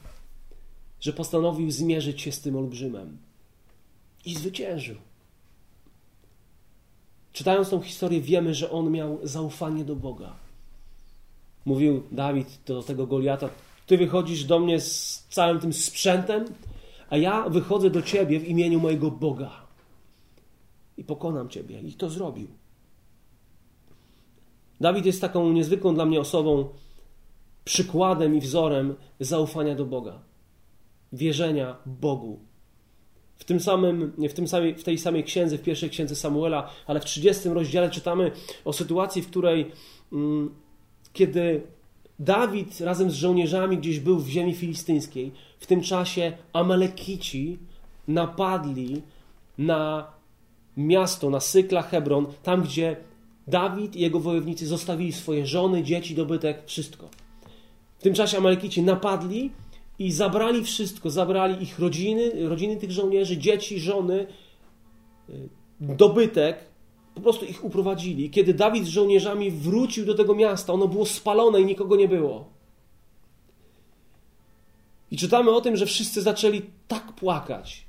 że 1.00 1.12
postanowił 1.12 1.70
zmierzyć 1.70 2.20
się 2.20 2.32
z 2.32 2.40
tym 2.40 2.56
olbrzymem 2.56 3.18
i 4.24 4.34
zwyciężył. 4.34 4.96
Czytając 7.32 7.70
tą 7.70 7.80
historię, 7.80 8.20
wiemy, 8.20 8.54
że 8.54 8.70
on 8.70 8.90
miał 8.90 9.18
zaufanie 9.22 9.84
do 9.84 9.96
Boga. 9.96 10.36
Mówił 11.64 12.02
Dawid 12.12 12.60
do 12.66 12.82
tego 12.82 13.06
Goliata: 13.06 13.48
Ty 13.86 13.98
wychodzisz 13.98 14.44
do 14.44 14.58
mnie 14.58 14.80
z 14.80 15.26
całym 15.30 15.60
tym 15.60 15.72
sprzętem, 15.72 16.44
a 17.10 17.16
ja 17.16 17.48
wychodzę 17.48 17.90
do 17.90 18.02
ciebie 18.02 18.40
w 18.40 18.48
imieniu 18.48 18.80
mojego 18.80 19.10
Boga 19.10 19.50
i 20.96 21.04
pokonam 21.04 21.48
ciebie. 21.48 21.80
I 21.80 21.92
to 21.92 22.10
zrobił. 22.10 22.48
Dawid 24.80 25.06
jest 25.06 25.20
taką 25.20 25.52
niezwykłą 25.52 25.94
dla 25.94 26.06
mnie 26.06 26.20
osobą, 26.20 26.68
przykładem 27.64 28.36
i 28.36 28.40
wzorem 28.40 28.94
zaufania 29.20 29.74
do 29.74 29.84
Boga, 29.84 30.18
wierzenia 31.12 31.76
Bogu, 31.86 32.40
w, 33.40 33.44
tym 33.44 33.60
samym, 33.60 34.12
w, 34.28 34.32
tym 34.32 34.48
samej, 34.48 34.74
w 34.74 34.84
tej 34.84 34.98
samej 34.98 35.24
księdze, 35.24 35.58
w 35.58 35.62
pierwszej 35.62 35.90
księdze 35.90 36.16
Samuela, 36.16 36.70
ale 36.86 37.00
w 37.00 37.04
30 37.04 37.48
rozdziale 37.48 37.90
czytamy 37.90 38.32
o 38.64 38.72
sytuacji, 38.72 39.22
w 39.22 39.26
której 39.26 39.72
mm, 40.12 40.54
kiedy 41.12 41.62
Dawid 42.18 42.80
razem 42.80 43.10
z 43.10 43.14
żołnierzami 43.14 43.78
gdzieś 43.78 44.00
był 44.00 44.18
w 44.18 44.28
ziemi 44.28 44.54
filistyńskiej, 44.54 45.32
w 45.58 45.66
tym 45.66 45.80
czasie 45.80 46.32
Amalekici 46.52 47.58
napadli 48.08 49.02
na 49.58 50.12
miasto, 50.76 51.30
na 51.30 51.40
Sykla 51.40 51.82
Hebron, 51.82 52.26
tam 52.42 52.62
gdzie 52.62 52.96
Dawid 53.46 53.96
i 53.96 54.00
jego 54.00 54.20
wojownicy 54.20 54.66
zostawili 54.66 55.12
swoje 55.12 55.46
żony, 55.46 55.82
dzieci, 55.82 56.14
dobytek, 56.14 56.62
wszystko. 56.66 57.08
W 57.98 58.02
tym 58.02 58.14
czasie 58.14 58.38
Amalekici 58.38 58.82
napadli 58.82 59.50
i 59.98 60.12
zabrali 60.12 60.64
wszystko, 60.64 61.10
zabrali 61.10 61.62
ich 61.62 61.78
rodziny, 61.78 62.48
rodziny 62.48 62.76
tych 62.76 62.90
żołnierzy, 62.90 63.36
dzieci, 63.36 63.80
żony, 63.80 64.26
y, 65.30 65.48
dobytek 65.80 66.69
po 67.14 67.20
prostu 67.20 67.44
ich 67.44 67.64
uprowadzili. 67.64 68.30
Kiedy 68.30 68.54
Dawid 68.54 68.84
z 68.84 68.88
żołnierzami 68.88 69.50
wrócił 69.50 70.06
do 70.06 70.14
tego 70.14 70.34
miasta, 70.34 70.72
ono 70.72 70.88
było 70.88 71.06
spalone 71.06 71.60
i 71.60 71.64
nikogo 71.64 71.96
nie 71.96 72.08
było. 72.08 72.48
I 75.10 75.16
czytamy 75.16 75.50
o 75.50 75.60
tym, 75.60 75.76
że 75.76 75.86
wszyscy 75.86 76.22
zaczęli 76.22 76.62
tak 76.88 77.12
płakać. 77.12 77.84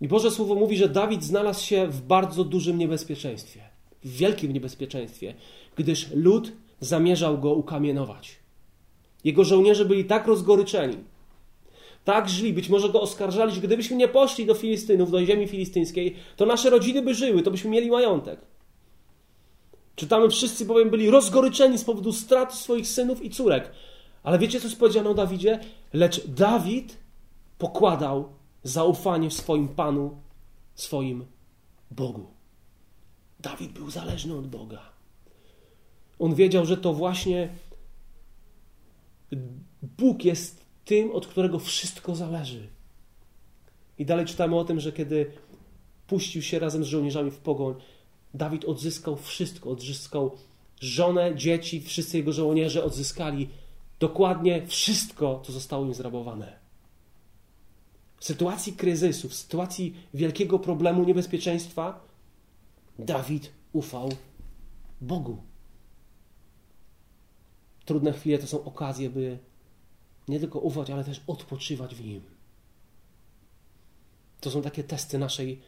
I 0.00 0.08
Boże 0.08 0.30
Słowo 0.30 0.54
mówi, 0.54 0.76
że 0.76 0.88
Dawid 0.88 1.24
znalazł 1.24 1.64
się 1.64 1.86
w 1.86 2.02
bardzo 2.02 2.44
dużym 2.44 2.78
niebezpieczeństwie, 2.78 3.60
w 4.04 4.16
wielkim 4.16 4.52
niebezpieczeństwie, 4.52 5.34
gdyż 5.76 6.10
lud 6.14 6.52
zamierzał 6.80 7.38
go 7.38 7.54
ukamienować. 7.54 8.36
Jego 9.24 9.44
żołnierze 9.44 9.84
byli 9.84 10.04
tak 10.04 10.26
rozgoryczeni, 10.26 10.96
tak 12.04 12.28
źli, 12.28 12.52
być 12.52 12.68
może 12.68 12.88
go 12.88 13.00
oskarżali, 13.00 13.54
że 13.54 13.60
gdybyśmy 13.60 13.96
nie 13.96 14.08
poszli 14.08 14.46
do 14.46 14.54
Filistynów, 14.54 15.10
do 15.10 15.26
ziemi 15.26 15.48
filistyńskiej, 15.48 16.16
to 16.36 16.46
nasze 16.46 16.70
rodziny 16.70 17.02
by 17.02 17.14
żyły, 17.14 17.42
to 17.42 17.50
byśmy 17.50 17.70
mieli 17.70 17.90
majątek. 17.90 18.40
Czytamy, 19.96 20.30
wszyscy 20.30 20.64
bowiem 20.64 20.90
byli 20.90 21.10
rozgoryczeni 21.10 21.78
z 21.78 21.84
powodu 21.84 22.12
straty 22.12 22.56
swoich 22.56 22.88
synów 22.88 23.22
i 23.22 23.30
córek. 23.30 23.70
Ale 24.22 24.38
wiecie, 24.38 24.60
co 24.60 24.76
powiedziano 24.76 25.10
o 25.10 25.14
Dawidzie? 25.14 25.60
Lecz 25.92 26.26
Dawid 26.26 26.96
pokładał 27.58 28.28
zaufanie 28.62 29.30
w 29.30 29.34
swoim 29.34 29.68
Panu, 29.68 30.16
swoim 30.74 31.26
Bogu. 31.90 32.26
Dawid 33.40 33.72
był 33.72 33.90
zależny 33.90 34.36
od 34.36 34.46
Boga. 34.46 34.82
On 36.18 36.34
wiedział, 36.34 36.66
że 36.66 36.76
to 36.76 36.92
właśnie 36.92 37.48
Bóg 39.82 40.24
jest 40.24 40.63
tym, 40.84 41.12
od 41.12 41.26
którego 41.26 41.58
wszystko 41.58 42.14
zależy. 42.16 42.68
I 43.98 44.06
dalej 44.06 44.26
czytamy 44.26 44.56
o 44.56 44.64
tym, 44.64 44.80
że 44.80 44.92
kiedy 44.92 45.32
puścił 46.06 46.42
się 46.42 46.58
razem 46.58 46.84
z 46.84 46.86
żołnierzami 46.86 47.30
w 47.30 47.38
pogoń, 47.38 47.74
Dawid 48.34 48.64
odzyskał 48.64 49.16
wszystko. 49.16 49.70
Odzyskał 49.70 50.38
żonę, 50.80 51.36
dzieci, 51.36 51.80
wszyscy 51.80 52.16
jego 52.16 52.32
żołnierze 52.32 52.84
odzyskali 52.84 53.48
dokładnie 54.00 54.66
wszystko, 54.66 55.42
co 55.44 55.52
zostało 55.52 55.86
im 55.86 55.94
zrabowane. 55.94 56.58
W 58.16 58.24
sytuacji 58.24 58.72
kryzysu, 58.72 59.28
w 59.28 59.34
sytuacji 59.34 59.94
wielkiego 60.14 60.58
problemu, 60.58 61.04
niebezpieczeństwa, 61.04 62.04
Dawid 62.98 63.52
ufał 63.72 64.08
Bogu. 65.00 65.36
Trudne 67.84 68.12
chwile 68.12 68.38
to 68.38 68.46
są 68.46 68.64
okazje, 68.64 69.10
by 69.10 69.38
nie 70.28 70.40
tylko 70.40 70.58
ufać, 70.58 70.90
ale 70.90 71.04
też 71.04 71.20
odpoczywać 71.26 71.94
w 71.94 72.04
Nim. 72.04 72.22
To 74.40 74.50
są 74.50 74.62
takie 74.62 74.84
testy 74.84 75.18
naszej 75.18 75.60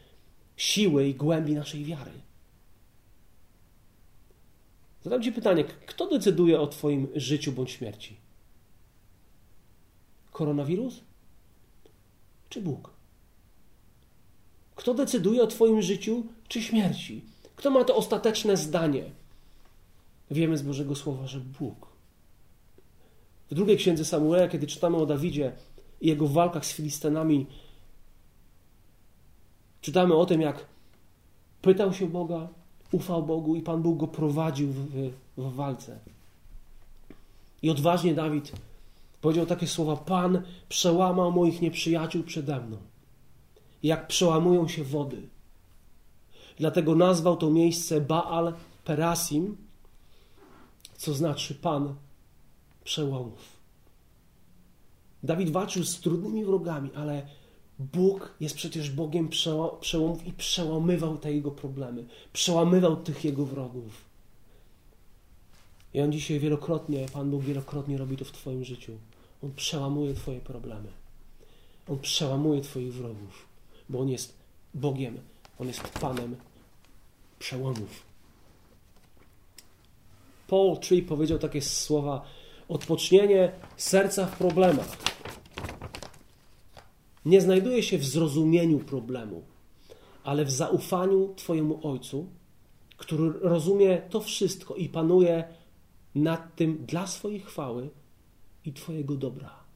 siły 0.57 1.07
i 1.07 1.15
głębi 1.15 1.53
naszej 1.53 1.85
wiary. 1.85 2.11
Zadam 5.03 5.23
Ci 5.23 5.31
pytanie, 5.31 5.63
kto 5.63 6.09
decyduje 6.09 6.61
o 6.61 6.67
Twoim 6.67 7.07
życiu 7.15 7.51
bądź 7.51 7.71
śmierci? 7.71 8.17
Koronawirus? 10.31 11.01
Czy 12.49 12.61
Bóg? 12.61 12.91
Kto 14.75 14.93
decyduje 14.93 15.43
o 15.43 15.47
Twoim 15.47 15.81
życiu 15.81 16.25
czy 16.47 16.61
śmierci? 16.61 17.25
Kto 17.55 17.71
ma 17.71 17.83
to 17.83 17.95
ostateczne 17.95 18.57
zdanie? 18.57 19.11
Wiemy 20.31 20.57
z 20.57 20.61
Bożego 20.61 20.95
Słowa, 20.95 21.27
że 21.27 21.39
Bóg. 21.39 21.96
W 23.51 23.55
drugiej 23.55 23.77
księdze 23.77 24.05
Samuela, 24.05 24.47
kiedy 24.47 24.67
czytamy 24.67 24.97
o 24.97 25.05
Dawidzie 25.05 25.51
i 26.01 26.07
jego 26.07 26.27
walkach 26.27 26.65
z 26.65 26.73
Filistanami, 26.73 27.45
czytamy 29.81 30.15
o 30.15 30.25
tym, 30.25 30.41
jak 30.41 30.65
pytał 31.61 31.93
się 31.93 32.07
Boga, 32.07 32.47
ufał 32.91 33.23
Bogu 33.23 33.55
i 33.55 33.61
Pan 33.61 33.81
Bóg 33.81 33.97
go 33.97 34.07
prowadził 34.07 34.67
w, 34.71 35.11
w 35.37 35.55
walce. 35.55 35.99
I 37.61 37.69
odważnie 37.69 38.13
Dawid 38.13 38.51
powiedział 39.21 39.45
takie 39.45 39.67
słowa: 39.67 39.95
Pan 39.95 40.41
przełamał 40.69 41.31
moich 41.31 41.61
nieprzyjaciół 41.61 42.23
przede 42.23 42.59
mną, 42.61 42.77
jak 43.83 44.07
przełamują 44.07 44.67
się 44.67 44.83
wody. 44.83 45.21
Dlatego 46.57 46.95
nazwał 46.95 47.37
to 47.37 47.49
miejsce 47.49 48.01
Baal 48.01 48.53
Perasim, 48.83 49.57
co 50.97 51.13
znaczy 51.13 51.55
Pan 51.55 51.95
przełomów. 52.87 53.57
Dawid 55.23 55.49
walczył 55.49 55.83
z 55.83 55.99
trudnymi 55.99 56.45
wrogami, 56.45 56.89
ale 56.95 57.27
Bóg 57.79 58.35
jest 58.39 58.55
przecież 58.55 58.91
Bogiem 58.91 59.29
przełomów 59.79 60.27
i 60.27 60.33
przełamywał 60.33 61.17
te 61.17 61.33
jego 61.33 61.51
problemy, 61.51 62.05
przełamywał 62.33 62.95
tych 62.95 63.25
jego 63.25 63.45
wrogów. 63.45 64.05
I 65.93 66.01
on 66.01 66.11
dzisiaj 66.11 66.39
wielokrotnie, 66.39 67.05
Pan 67.13 67.31
Bóg 67.31 67.43
wielokrotnie 67.43 67.97
robi 67.97 68.17
to 68.17 68.25
w 68.25 68.31
Twoim 68.31 68.63
życiu. 68.63 68.91
On 69.43 69.51
przełamuje 69.53 70.13
Twoje 70.13 70.39
problemy. 70.39 70.89
On 71.87 71.99
przełamuje 71.99 72.61
Twoich 72.61 72.93
wrogów, 72.93 73.45
bo 73.89 73.99
On 73.99 74.09
jest 74.09 74.33
Bogiem, 74.73 75.17
On 75.59 75.67
jest 75.67 75.81
Panem 75.81 76.35
przełomów. 77.39 78.07
Paul 80.47 80.77
Tree 80.77 81.01
powiedział 81.01 81.39
takie 81.39 81.61
słowa: 81.61 82.25
Odpocznienie 82.67 83.51
serca 83.77 84.25
w 84.25 84.37
problemach 84.37 84.97
nie 87.25 87.41
znajduje 87.41 87.83
się 87.83 87.97
w 87.97 88.05
zrozumieniu 88.05 88.79
problemu, 88.79 89.43
ale 90.23 90.45
w 90.45 90.51
zaufaniu 90.51 91.33
Twojemu 91.35 91.79
Ojcu, 91.83 92.27
który 92.97 93.39
rozumie 93.41 94.01
to 94.09 94.21
wszystko 94.21 94.75
i 94.75 94.89
panuje 94.89 95.43
nad 96.15 96.55
tym 96.55 96.85
dla 96.87 97.07
swojej 97.07 97.39
chwały 97.39 97.89
i 98.65 98.73
Twojego 98.73 99.15
dobra. 99.15 99.67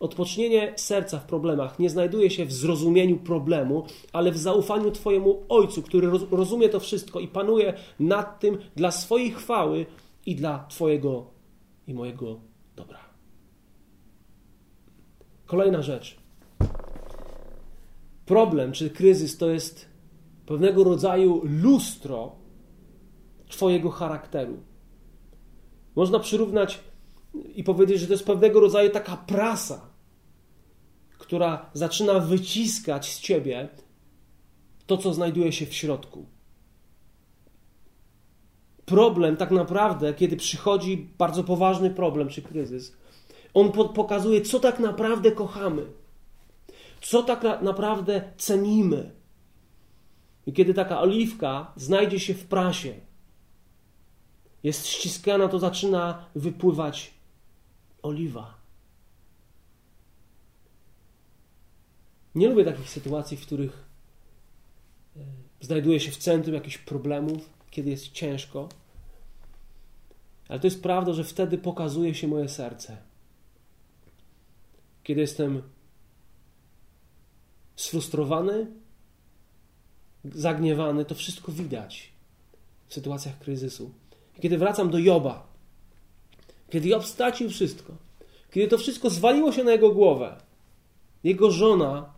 Odpocznienie 0.00 0.72
serca 0.76 1.18
w 1.18 1.26
problemach 1.26 1.78
nie 1.78 1.90
znajduje 1.90 2.30
się 2.30 2.44
w 2.46 2.52
zrozumieniu 2.52 3.16
problemu, 3.16 3.86
ale 4.12 4.32
w 4.32 4.38
zaufaniu 4.38 4.90
Twojemu 4.90 5.42
Ojcu, 5.48 5.82
który 5.82 6.10
rozumie 6.30 6.68
to 6.68 6.80
wszystko 6.80 7.20
i 7.20 7.28
panuje 7.28 7.74
nad 8.00 8.40
tym 8.40 8.58
dla 8.76 8.90
swojej 8.90 9.30
chwały 9.30 9.86
i 10.26 10.36
dla 10.36 10.66
Twojego 10.68 11.39
i 11.90 11.94
mojego 11.94 12.40
dobra. 12.76 12.98
Kolejna 15.46 15.82
rzecz. 15.82 16.20
Problem 18.26 18.72
czy 18.72 18.90
kryzys 18.90 19.38
to 19.38 19.50
jest 19.50 19.88
pewnego 20.46 20.84
rodzaju 20.84 21.40
lustro 21.44 22.36
Twojego 23.48 23.90
charakteru. 23.90 24.62
Można 25.96 26.18
przyrównać 26.18 26.80
i 27.54 27.64
powiedzieć, 27.64 28.00
że 28.00 28.06
to 28.06 28.12
jest 28.12 28.26
pewnego 28.26 28.60
rodzaju 28.60 28.90
taka 28.90 29.16
prasa, 29.16 29.90
która 31.18 31.70
zaczyna 31.72 32.20
wyciskać 32.20 33.14
z 33.14 33.20
ciebie 33.20 33.68
to, 34.86 34.96
co 34.96 35.14
znajduje 35.14 35.52
się 35.52 35.66
w 35.66 35.74
środku. 35.74 36.26
Problem, 38.90 39.36
tak 39.36 39.50
naprawdę, 39.50 40.14
kiedy 40.14 40.36
przychodzi 40.36 41.08
bardzo 41.18 41.44
poważny 41.44 41.90
problem 41.90 42.28
czy 42.28 42.42
kryzys, 42.42 42.96
on 43.54 43.72
pokazuje, 43.72 44.40
co 44.40 44.60
tak 44.60 44.80
naprawdę 44.80 45.32
kochamy, 45.32 45.86
co 47.00 47.22
tak 47.22 47.62
naprawdę 47.62 48.32
cenimy. 48.36 49.10
I 50.46 50.52
kiedy 50.52 50.74
taka 50.74 51.00
oliwka 51.00 51.72
znajdzie 51.76 52.20
się 52.20 52.34
w 52.34 52.46
prasie, 52.46 52.94
jest 54.62 54.86
ściskana, 54.86 55.48
to 55.48 55.58
zaczyna 55.58 56.24
wypływać 56.34 57.14
oliwa. 58.02 58.54
Nie 62.34 62.48
lubię 62.48 62.64
takich 62.64 62.90
sytuacji, 62.90 63.36
w 63.36 63.46
których 63.46 63.84
e, 65.16 65.20
znajduję 65.60 66.00
się 66.00 66.10
w 66.10 66.16
centrum 66.16 66.54
jakichś 66.54 66.78
problemów, 66.78 67.50
kiedy 67.70 67.90
jest 67.90 68.12
ciężko. 68.12 68.68
Ale 70.50 70.60
to 70.60 70.66
jest 70.66 70.82
prawda, 70.82 71.12
że 71.12 71.24
wtedy 71.24 71.58
pokazuje 71.58 72.14
się 72.14 72.28
moje 72.28 72.48
serce. 72.48 72.96
Kiedy 75.02 75.20
jestem 75.20 75.62
sfrustrowany, 77.76 78.66
zagniewany, 80.24 81.04
to 81.04 81.14
wszystko 81.14 81.52
widać 81.52 82.12
w 82.88 82.94
sytuacjach 82.94 83.38
kryzysu. 83.38 83.90
Kiedy 84.40 84.58
wracam 84.58 84.90
do 84.90 84.98
Joba, 84.98 85.46
kiedy 86.70 86.88
Job 86.88 87.04
stracił 87.06 87.50
wszystko, 87.50 87.92
kiedy 88.50 88.68
to 88.68 88.78
wszystko 88.78 89.10
zwaliło 89.10 89.52
się 89.52 89.64
na 89.64 89.72
jego 89.72 89.90
głowę, 89.90 90.36
jego 91.24 91.50
żona 91.50 92.12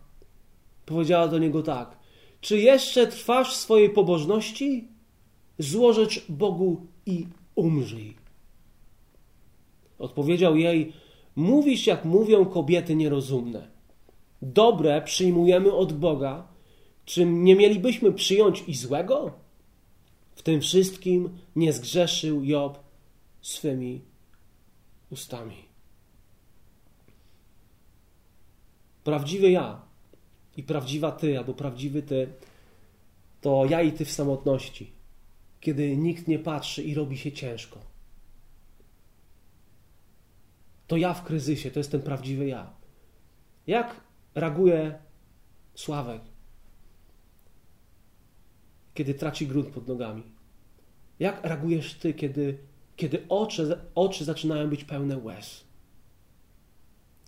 powiedziała 0.85 1.27
do 1.27 1.37
niego 1.37 1.63
tak: 1.63 1.97
Czy 2.41 2.57
jeszcze 2.57 3.07
trwasz 3.07 3.53
w 3.53 3.57
swojej 3.57 3.89
pobożności? 3.89 4.87
Złożecz 5.59 6.25
Bogu 6.29 6.87
i 7.05 7.27
umrzyj. 7.55 8.22
Odpowiedział 10.03 10.57
jej: 10.57 10.93
Mówisz, 11.35 11.87
jak 11.87 12.05
mówią 12.05 12.45
kobiety 12.45 12.95
nierozumne. 12.95 13.67
Dobre 14.41 15.01
przyjmujemy 15.01 15.71
od 15.73 15.93
Boga, 15.93 16.47
Czy 17.05 17.25
nie 17.25 17.55
mielibyśmy 17.55 18.13
przyjąć 18.13 18.63
i 18.67 18.75
złego? 18.75 19.31
W 20.35 20.41
tym 20.41 20.61
wszystkim 20.61 21.29
nie 21.55 21.73
zgrzeszył 21.73 22.43
Job 22.43 22.79
swymi 23.41 24.01
ustami. 25.09 25.55
Prawdziwy 29.03 29.51
ja 29.51 29.81
i 30.57 30.63
prawdziwa 30.63 31.11
ty, 31.11 31.37
albo 31.37 31.53
prawdziwy 31.53 32.01
ty, 32.01 32.27
to 33.41 33.65
ja 33.69 33.81
i 33.81 33.91
ty 33.91 34.05
w 34.05 34.11
samotności, 34.11 34.91
kiedy 35.59 35.97
nikt 35.97 36.27
nie 36.27 36.39
patrzy 36.39 36.83
i 36.83 36.93
robi 36.93 37.17
się 37.17 37.31
ciężko. 37.31 37.92
To 40.87 40.97
ja 40.97 41.13
w 41.13 41.23
kryzysie, 41.23 41.71
to 41.71 41.79
jest 41.79 41.91
ten 41.91 42.01
prawdziwy 42.01 42.47
ja. 42.47 42.73
Jak 43.67 44.01
reaguje 44.35 44.99
Sławek, 45.75 46.21
kiedy 48.93 49.13
traci 49.13 49.47
grunt 49.47 49.69
pod 49.69 49.87
nogami? 49.87 50.23
Jak 51.19 51.43
reagujesz 51.43 51.93
ty, 51.93 52.13
kiedy, 52.13 52.57
kiedy 52.95 53.25
oczy, 53.29 53.79
oczy 53.95 54.25
zaczynają 54.25 54.69
być 54.69 54.83
pełne 54.83 55.17
łez? 55.17 55.63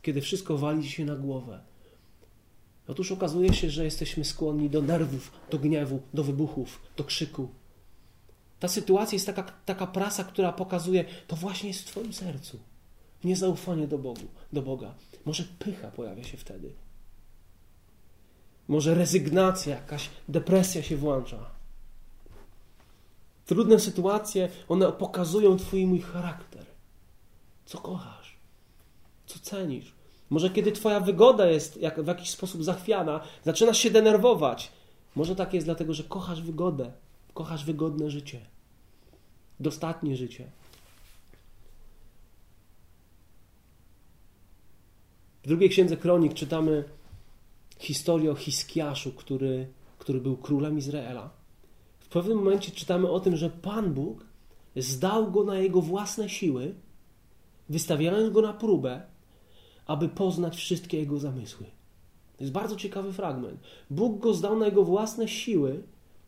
Kiedy 0.02 0.22
wszystko 0.22 0.58
wali 0.58 0.90
się 0.90 1.06
na 1.06 1.16
głowę? 1.16 1.60
Otóż 2.88 3.12
okazuje 3.12 3.54
się, 3.54 3.70
że 3.70 3.84
jesteśmy 3.84 4.26
skłonni 4.26 4.70
do 4.70 4.82
nerwów, 4.82 5.32
do 5.52 5.60
gniewu, 5.60 6.02
do 6.14 6.24
wybuchów, 6.24 6.82
do 6.98 7.04
krzyku. 7.04 7.50
Ta 8.60 8.68
sytuacja 8.68 9.16
jest 9.16 9.26
taka, 9.26 9.44
taka 9.66 9.88
prasa, 9.88 10.24
która 10.24 10.52
pokazuje, 10.52 11.06
to 11.28 11.36
właśnie 11.36 11.70
jest 11.70 11.82
w 11.82 11.86
Twoim 11.86 12.14
sercu. 12.14 12.60
Niezaufanie 13.24 13.88
do 13.88 13.98
Bogu, 13.98 14.28
do 14.54 14.62
Boga. 14.62 14.94
Może 15.26 15.44
pycha 15.60 15.92
pojawia 15.92 16.24
się 16.24 16.38
wtedy. 16.38 16.74
Może 18.68 18.96
rezygnacja, 18.96 19.76
jakaś 19.76 20.10
depresja 20.28 20.84
się 20.84 20.98
włącza. 20.98 21.50
Trudne 23.46 23.80
sytuacje, 23.80 24.50
one 24.70 24.92
pokazują 24.92 25.58
Twój 25.58 25.86
mój 25.86 26.02
charakter. 26.02 26.66
Co 27.66 27.78
kochasz? 27.78 28.36
Co 29.26 29.40
cenisz? 29.40 29.94
Może 30.30 30.50
kiedy 30.50 30.72
Twoja 30.72 31.00
wygoda 31.00 31.46
jest 31.46 31.78
jak, 31.78 32.04
w 32.04 32.08
jakiś 32.08 32.30
sposób 32.30 32.64
zachwiana, 32.64 33.22
zaczynasz 33.44 33.78
się 33.78 33.92
denerwować. 33.92 34.72
Może 35.16 35.36
tak 35.36 35.54
jest 35.54 35.68
dlatego, 35.68 35.94
że 35.94 36.04
kochasz 36.04 36.42
wygodę, 36.42 36.92
kochasz 37.34 37.66
wygodne 37.66 38.10
życie, 38.10 38.46
dostatnie 39.60 40.18
życie. 40.18 40.50
W 45.46 45.48
drugiej 45.48 45.70
księdze 45.70 45.98
kronik 45.98 46.34
czytamy 46.34 46.84
historię 47.80 48.32
o 48.32 48.36
Hiskiaszu, 48.36 49.12
który, 49.12 49.68
który 50.00 50.22
był 50.22 50.38
królem 50.38 50.78
Izraela. 50.78 51.30
W 52.00 52.08
pewnym 52.08 52.38
momencie 52.38 52.72
czytamy 52.72 53.10
o 53.10 53.20
tym, 53.20 53.36
że 53.36 53.50
Pan 53.50 53.94
Bóg 53.94 54.26
zdał 54.76 55.32
go 55.32 55.44
na 55.44 55.58
jego 55.58 55.82
własne 55.82 56.30
siły, 56.30 56.76
wystawiając 57.70 58.34
go 58.34 58.42
na 58.42 58.54
próbę, 58.54 59.02
aby 59.86 60.10
poznać 60.10 60.56
wszystkie 60.56 61.00
jego 61.00 61.20
zamysły. 61.20 61.66
To 62.38 62.44
jest 62.44 62.54
bardzo 62.54 62.76
ciekawy 62.76 63.14
fragment. 63.14 63.60
Bóg 63.90 64.20
go 64.20 64.34
zdał 64.34 64.60
na 64.60 64.66
jego 64.66 64.84
własne 64.84 65.28
siły, 65.28 65.84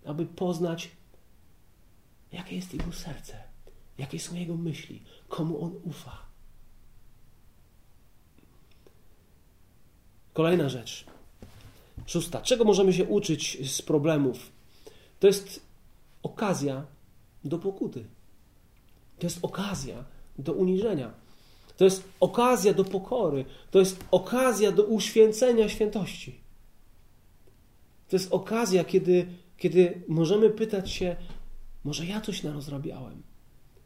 aby 0.05 0.25
poznać, 0.25 0.91
jakie 2.31 2.55
jest 2.55 2.73
jego 2.73 2.91
serce, 2.91 3.43
jakie 3.97 4.19
są 4.19 4.35
jego 4.35 4.57
myśli, 4.57 5.03
komu 5.27 5.63
on 5.63 5.75
ufa. 5.83 6.26
Kolejna 10.37 10.69
rzecz. 10.69 11.05
Szósta. 12.05 12.41
Czego 12.41 12.63
możemy 12.63 12.93
się 12.93 13.05
uczyć 13.05 13.71
z 13.71 13.81
problemów? 13.81 14.51
To 15.19 15.27
jest 15.27 15.61
okazja 16.23 16.85
do 17.43 17.59
pokuty. 17.59 18.05
To 19.19 19.27
jest 19.27 19.39
okazja 19.41 20.03
do 20.37 20.53
uniżenia. 20.53 21.11
To 21.77 21.85
jest 21.85 22.03
okazja 22.19 22.73
do 22.73 22.85
pokory. 22.85 23.45
To 23.71 23.79
jest 23.79 24.03
okazja 24.11 24.71
do 24.71 24.83
uświęcenia 24.83 25.69
świętości. 25.69 26.35
To 28.09 28.15
jest 28.15 28.33
okazja, 28.33 28.83
kiedy, 28.83 29.27
kiedy 29.57 30.01
możemy 30.07 30.49
pytać 30.49 30.91
się, 30.91 31.15
może 31.83 32.05
ja 32.05 32.21
coś 32.21 32.43
narozrabiałem. 32.43 33.23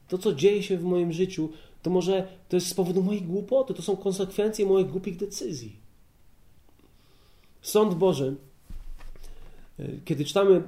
To, 0.07 0.17
co 0.17 0.33
dzieje 0.33 0.63
się 0.63 0.77
w 0.77 0.83
moim 0.83 1.13
życiu, 1.13 1.49
to 1.81 1.89
może 1.89 2.27
to 2.49 2.55
jest 2.55 2.67
z 2.67 2.73
powodu 2.73 3.03
mojej 3.03 3.21
głupoty, 3.21 3.73
to 3.73 3.81
są 3.81 3.97
konsekwencje 3.97 4.65
moich 4.65 4.87
głupich 4.87 5.17
decyzji. 5.17 5.80
Sąd 7.61 7.93
Boży, 7.93 8.35
kiedy 10.05 10.25
czytamy 10.25 10.63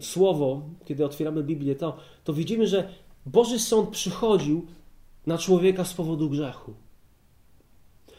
Słowo, 0.00 0.62
kiedy 0.84 1.04
otwieramy 1.04 1.42
Biblię, 1.42 1.74
to, 1.74 1.96
to 2.24 2.32
widzimy, 2.32 2.66
że 2.66 2.88
Boży 3.26 3.58
Sąd 3.58 3.90
przychodził 3.90 4.66
na 5.26 5.38
człowieka 5.38 5.84
z 5.84 5.94
powodu 5.94 6.30
grzechu. 6.30 6.74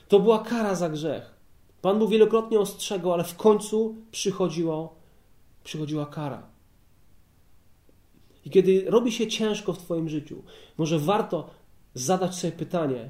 To 0.08 0.20
była 0.20 0.40
kara 0.40 0.76
za 0.76 0.90
grzech. 0.90 1.36
Pan 1.82 2.00
Bóg 2.00 2.10
wielokrotnie 2.10 2.60
ostrzegał, 2.60 3.14
ale 3.14 3.24
w 3.24 3.36
końcu 3.36 3.96
przychodziło, 4.12 4.96
przychodziła 5.64 6.06
kara. 6.06 6.44
I 8.46 8.50
kiedy 8.50 8.86
robi 8.88 9.12
się 9.12 9.28
ciężko 9.28 9.74
w 9.74 9.78
Twoim 9.78 10.10
życiu, 10.10 10.44
może 10.78 11.00
warto 11.00 11.50
zadać 11.94 12.36
sobie 12.36 12.54
pytanie, 12.54 13.10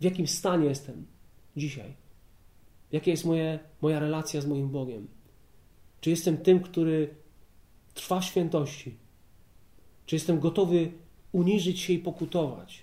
w 0.00 0.04
jakim 0.04 0.26
stanie 0.26 0.66
jestem 0.66 1.06
dzisiaj? 1.56 1.94
Jaka 2.92 3.10
jest 3.10 3.24
moje, 3.24 3.58
moja 3.80 3.98
relacja 3.98 4.40
z 4.40 4.46
moim 4.46 4.68
Bogiem? 4.68 5.08
Czy 6.00 6.10
jestem 6.10 6.36
tym, 6.36 6.60
który 6.60 7.14
trwa 7.94 8.22
świętości? 8.22 8.94
Czy 10.06 10.16
jestem 10.16 10.40
gotowy 10.40 10.92
uniżyć 11.32 11.80
się 11.80 11.92
i 11.92 11.98
pokutować? 11.98 12.82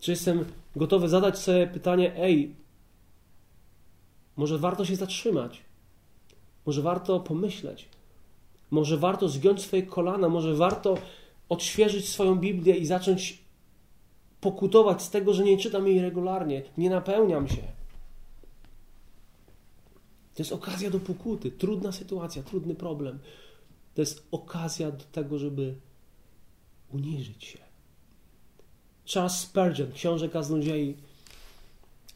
Czy 0.00 0.10
jestem 0.10 0.44
gotowy 0.76 1.08
zadać 1.08 1.38
sobie 1.38 1.66
pytanie: 1.66 2.16
Ej, 2.16 2.54
może 4.36 4.58
warto 4.58 4.84
się 4.84 4.96
zatrzymać? 4.96 5.60
Może 6.66 6.82
warto 6.82 7.20
pomyśleć? 7.20 7.88
Może 8.70 8.96
warto 8.96 9.28
zgiąć 9.28 9.62
swoje 9.62 9.82
kolana? 9.82 10.28
Może 10.28 10.54
warto 10.54 10.98
odświeżyć 11.48 12.08
swoją 12.08 12.34
Biblię 12.34 12.76
i 12.76 12.86
zacząć 12.86 13.38
pokutować 14.40 15.02
z 15.02 15.10
tego, 15.10 15.34
że 15.34 15.44
nie 15.44 15.58
czytam 15.58 15.86
jej 15.86 16.00
regularnie, 16.00 16.62
nie 16.78 16.90
napełniam 16.90 17.48
się? 17.48 17.77
To 20.38 20.42
jest 20.42 20.52
okazja 20.52 20.90
do 20.90 21.00
pokuty. 21.00 21.50
Trudna 21.50 21.92
sytuacja, 21.92 22.42
trudny 22.42 22.74
problem. 22.74 23.18
To 23.94 24.02
jest 24.02 24.28
okazja 24.30 24.90
do 24.90 25.04
tego, 25.04 25.38
żeby 25.38 25.74
uniżyć 26.92 27.44
się. 27.44 27.58
Charles 29.14 29.32
Spurgeon, 29.32 29.92
książę 29.92 30.28
kaznodziei, 30.28 30.96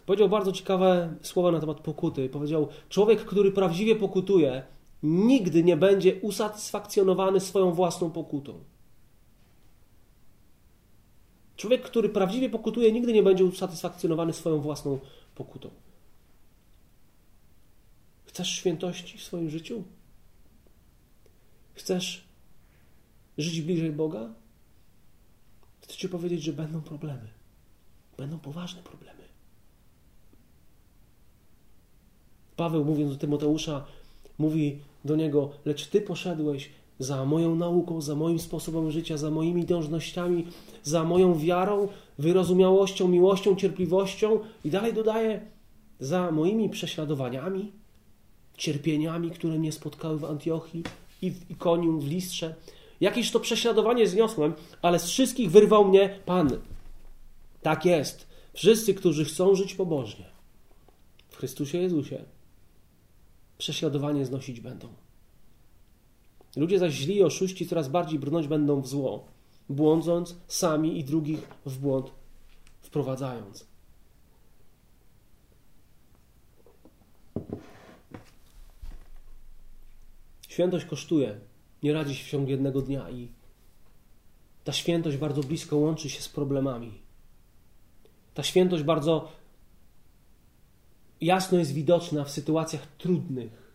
powiedział 0.07 0.29
bardzo 0.29 0.53
ciekawe 0.53 1.15
słowa 1.23 1.53
na 1.53 1.61
temat 1.61 1.81
pokuty. 1.81 2.29
Powiedział: 2.29 2.69
Człowiek, 2.89 3.25
który 3.25 3.53
prawdziwie 3.53 3.97
pokutuje, 3.97 4.63
nigdy 5.03 5.65
nie 5.65 5.77
będzie 5.77 6.21
usatysfakcjonowany 6.21 7.41
swoją 7.41 7.73
własną 7.73 8.11
pokutą. 8.11 8.65
Człowiek, 11.57 11.83
który 11.83 12.09
prawdziwie 12.09 12.51
pokutuje, 12.51 12.93
nigdy 12.93 13.13
nie 13.13 13.23
będzie 13.23 13.45
usatysfakcjonowany 13.45 14.33
swoją 14.33 14.61
własną 14.61 14.99
pokutą. 15.35 15.71
Chcesz 18.33 18.49
świętości 18.49 19.19
w 19.19 19.23
swoim 19.23 19.51
życiu? 19.51 19.85
Chcesz 21.75 22.25
żyć 23.39 23.61
bliżej 23.61 23.93
Boga? 23.93 24.35
Chcę 25.81 25.97
Ci 25.97 26.09
powiedzieć, 26.09 26.43
że 26.43 26.53
będą 26.53 26.81
problemy. 26.81 27.29
Będą 28.17 28.39
poważne 28.39 28.83
problemy. 28.83 29.23
Paweł, 32.57 32.85
mówiąc 32.85 33.13
do 33.13 33.19
Tymoteusza, 33.19 33.85
mówi 34.39 34.79
do 35.05 35.17
niego: 35.17 35.51
Lecz 35.65 35.87
Ty 35.87 36.01
poszedłeś 36.01 36.71
za 36.99 37.25
moją 37.25 37.55
nauką, 37.55 38.01
za 38.01 38.15
moim 38.15 38.39
sposobem 38.39 38.91
życia, 38.91 39.17
za 39.17 39.31
moimi 39.31 39.65
dążnościami, 39.65 40.47
za 40.83 41.05
moją 41.05 41.39
wiarą, 41.39 41.89
wyrozumiałością, 42.19 43.09
miłością, 43.09 43.57
cierpliwością 43.57 44.41
i 44.65 44.71
dalej 44.71 44.95
dodaje, 44.95 45.47
za 46.01 46.31
moimi 46.31 46.69
prześladowaniami, 46.69 47.82
cierpieniami, 48.57 49.31
które 49.31 49.59
mnie 49.59 49.73
spotkały 49.73 50.19
w 50.19 50.25
Antiochii 50.25 50.85
i 51.23 51.31
w 51.31 51.51
Ikonium, 51.51 52.01
w 52.01 52.09
Listrze. 52.09 52.55
Jakieś 53.01 53.31
to 53.31 53.41
prześladowanie 53.41 54.07
zniosłem, 54.07 54.55
ale 54.83 54.99
z 54.99 55.07
wszystkich 55.07 55.51
wyrwał 55.51 55.89
mnie 55.89 56.19
Pan. 56.27 56.51
Tak 57.63 57.85
jest. 57.85 58.27
Wszyscy, 58.55 58.95
którzy 58.95 59.25
chcą 59.25 59.55
żyć 59.55 59.75
pobożnie 59.75 60.25
w 61.29 61.37
Chrystusie 61.37 61.79
Jezusie, 61.79 62.25
prześladowanie 63.59 64.27
znosić 64.27 64.61
będą. 64.61 64.89
Ludzie 66.57 66.79
zaś 66.79 66.93
źli 66.93 67.17
i 67.17 67.23
oszuści 67.23 67.67
coraz 67.67 67.89
bardziej 67.89 68.19
brnąć 68.19 68.49
będą 68.49 68.81
w 68.81 68.89
zło, 68.89 69.27
błądząc 69.69 70.37
sami 70.49 70.99
i 70.99 71.05
drugich 71.05 71.49
w 71.67 71.79
błąd 71.79 72.13
wprowadzając. 72.81 73.72
Świętość 80.53 80.85
kosztuje. 80.85 81.41
Nie 81.83 81.93
radzi 81.93 82.15
się 82.15 82.25
w 82.25 82.31
ciągu 82.31 82.51
jednego 82.51 82.83
dnia 82.83 83.11
i 83.11 83.29
ta 84.65 84.73
świętość 84.73 85.17
bardzo 85.17 85.43
blisko 85.43 85.77
łączy 85.77 86.11
się 86.11 86.23
z 86.23 86.29
problemami. 86.29 87.01
Ta 88.35 88.43
świętość 88.43 88.83
bardzo 88.83 89.33
jasno 91.21 91.59
jest 91.59 91.73
widoczna 91.73 92.25
w 92.25 92.31
sytuacjach 92.31 92.87
trudnych. 92.87 93.73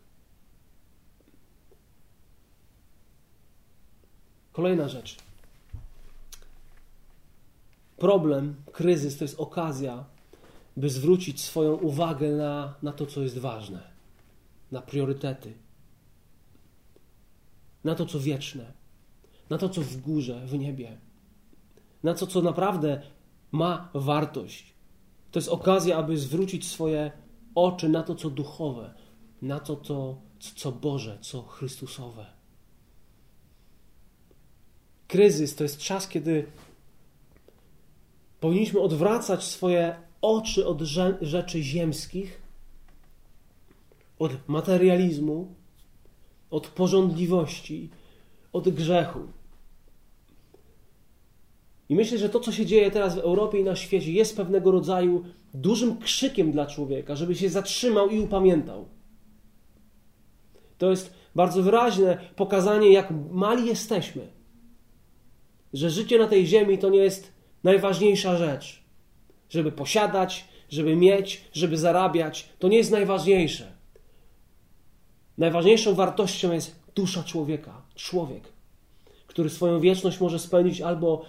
Kolejna 4.52 4.88
rzecz. 4.88 5.18
Problem, 7.98 8.56
kryzys 8.72 9.18
to 9.18 9.24
jest 9.24 9.40
okazja, 9.40 10.06
by 10.78 10.90
zwrócić 10.90 11.42
swoją 11.42 11.74
uwagę 11.74 12.30
na, 12.30 12.74
na 12.84 12.92
to, 12.92 13.06
co 13.06 13.22
jest 13.22 13.38
ważne, 13.38 13.84
na 14.72 14.82
priorytety, 14.82 15.54
na 17.84 17.96
to, 17.96 18.06
co 18.06 18.20
wieczne, 18.20 18.74
na 19.50 19.58
to, 19.58 19.70
co 19.70 19.82
w 19.82 19.98
górze, 19.98 20.46
w 20.46 20.60
niebie, 20.60 20.98
na 22.04 22.14
to, 22.14 22.28
co 22.28 22.42
naprawdę 22.42 23.02
ma 23.52 23.90
wartość. 23.94 24.74
To 25.32 25.40
jest 25.40 25.50
okazja, 25.50 25.98
aby 25.98 26.18
zwrócić 26.18 26.68
swoje 26.68 27.12
oczy 27.56 27.90
na 27.90 28.04
to, 28.04 28.16
co 28.16 28.30
duchowe, 28.30 28.94
na 29.42 29.60
to, 29.60 29.76
co, 29.76 30.22
co 30.56 30.72
Boże, 30.72 31.18
co 31.22 31.42
Chrystusowe. 31.42 32.26
Kryzys 35.08 35.56
to 35.56 35.64
jest 35.64 35.78
czas, 35.78 36.08
kiedy 36.08 36.46
powinniśmy 38.40 38.80
odwracać 38.80 39.44
swoje 39.44 39.96
oczy 40.22 40.68
od 40.68 40.82
rzeczy 41.22 41.64
ziemskich, 41.64 42.42
od 44.20 44.48
materializmu, 44.48 45.56
od 46.50 46.68
porządliwości, 46.68 47.90
od 48.54 48.70
grzechu. 48.70 49.20
I 51.90 51.96
myślę, 51.96 52.18
że 52.18 52.30
to, 52.30 52.40
co 52.40 52.52
się 52.52 52.66
dzieje 52.66 52.92
teraz 52.92 53.16
w 53.16 53.20
Europie 53.20 53.60
i 53.60 53.64
na 53.64 53.76
świecie, 53.76 54.12
jest 54.12 54.38
pewnego 54.38 54.72
rodzaju 54.72 55.24
dużym 55.54 55.98
krzykiem 55.98 56.52
dla 56.52 56.66
człowieka, 56.66 57.16
żeby 57.16 57.36
się 57.36 57.50
zatrzymał 57.50 58.10
i 58.10 58.20
upamiętał. 58.20 58.88
To 60.78 60.90
jest 60.90 61.14
bardzo 61.36 61.64
wyraźne 61.64 62.18
pokazanie, 62.36 62.92
jak 62.92 63.14
mali 63.32 63.66
jesteśmy. 63.66 64.28
Że 65.74 65.90
życie 65.90 66.18
na 66.18 66.28
tej 66.28 66.48
ziemi 66.48 66.78
to 66.78 66.90
nie 66.90 67.00
jest 67.00 67.34
najważniejsza 67.64 68.38
rzecz. 68.38 68.84
Żeby 69.50 69.72
posiadać, 69.72 70.46
żeby 70.70 70.96
mieć, 70.96 71.46
żeby 71.54 71.78
zarabiać, 71.78 72.50
to 72.60 72.68
nie 72.68 72.78
jest 72.78 72.92
najważniejsze. 72.92 73.77
Najważniejszą 75.38 75.96
wartością 75.96 76.52
jest 76.52 76.76
dusza 76.96 77.24
człowieka, 77.24 77.82
człowiek, 77.96 78.44
który 79.28 79.50
swoją 79.50 79.80
wieczność 79.80 80.20
może 80.20 80.40
spędzić 80.40 80.82
albo 80.82 81.26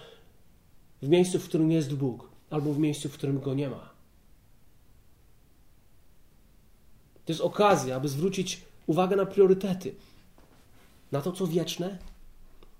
w 1.01 1.09
miejscu, 1.09 1.39
w 1.39 1.45
którym 1.45 1.71
jest 1.71 1.93
Bóg, 1.93 2.29
albo 2.49 2.73
w 2.73 2.79
miejscu, 2.79 3.09
w 3.09 3.13
którym 3.13 3.39
go 3.39 3.53
nie 3.53 3.69
ma. 3.69 3.89
To 7.25 7.31
jest 7.31 7.41
okazja, 7.41 7.95
aby 7.95 8.09
zwrócić 8.09 8.61
uwagę 8.87 9.15
na 9.15 9.25
priorytety. 9.25 9.95
Na 11.11 11.21
to, 11.21 11.31
co 11.31 11.47
wieczne, 11.47 11.97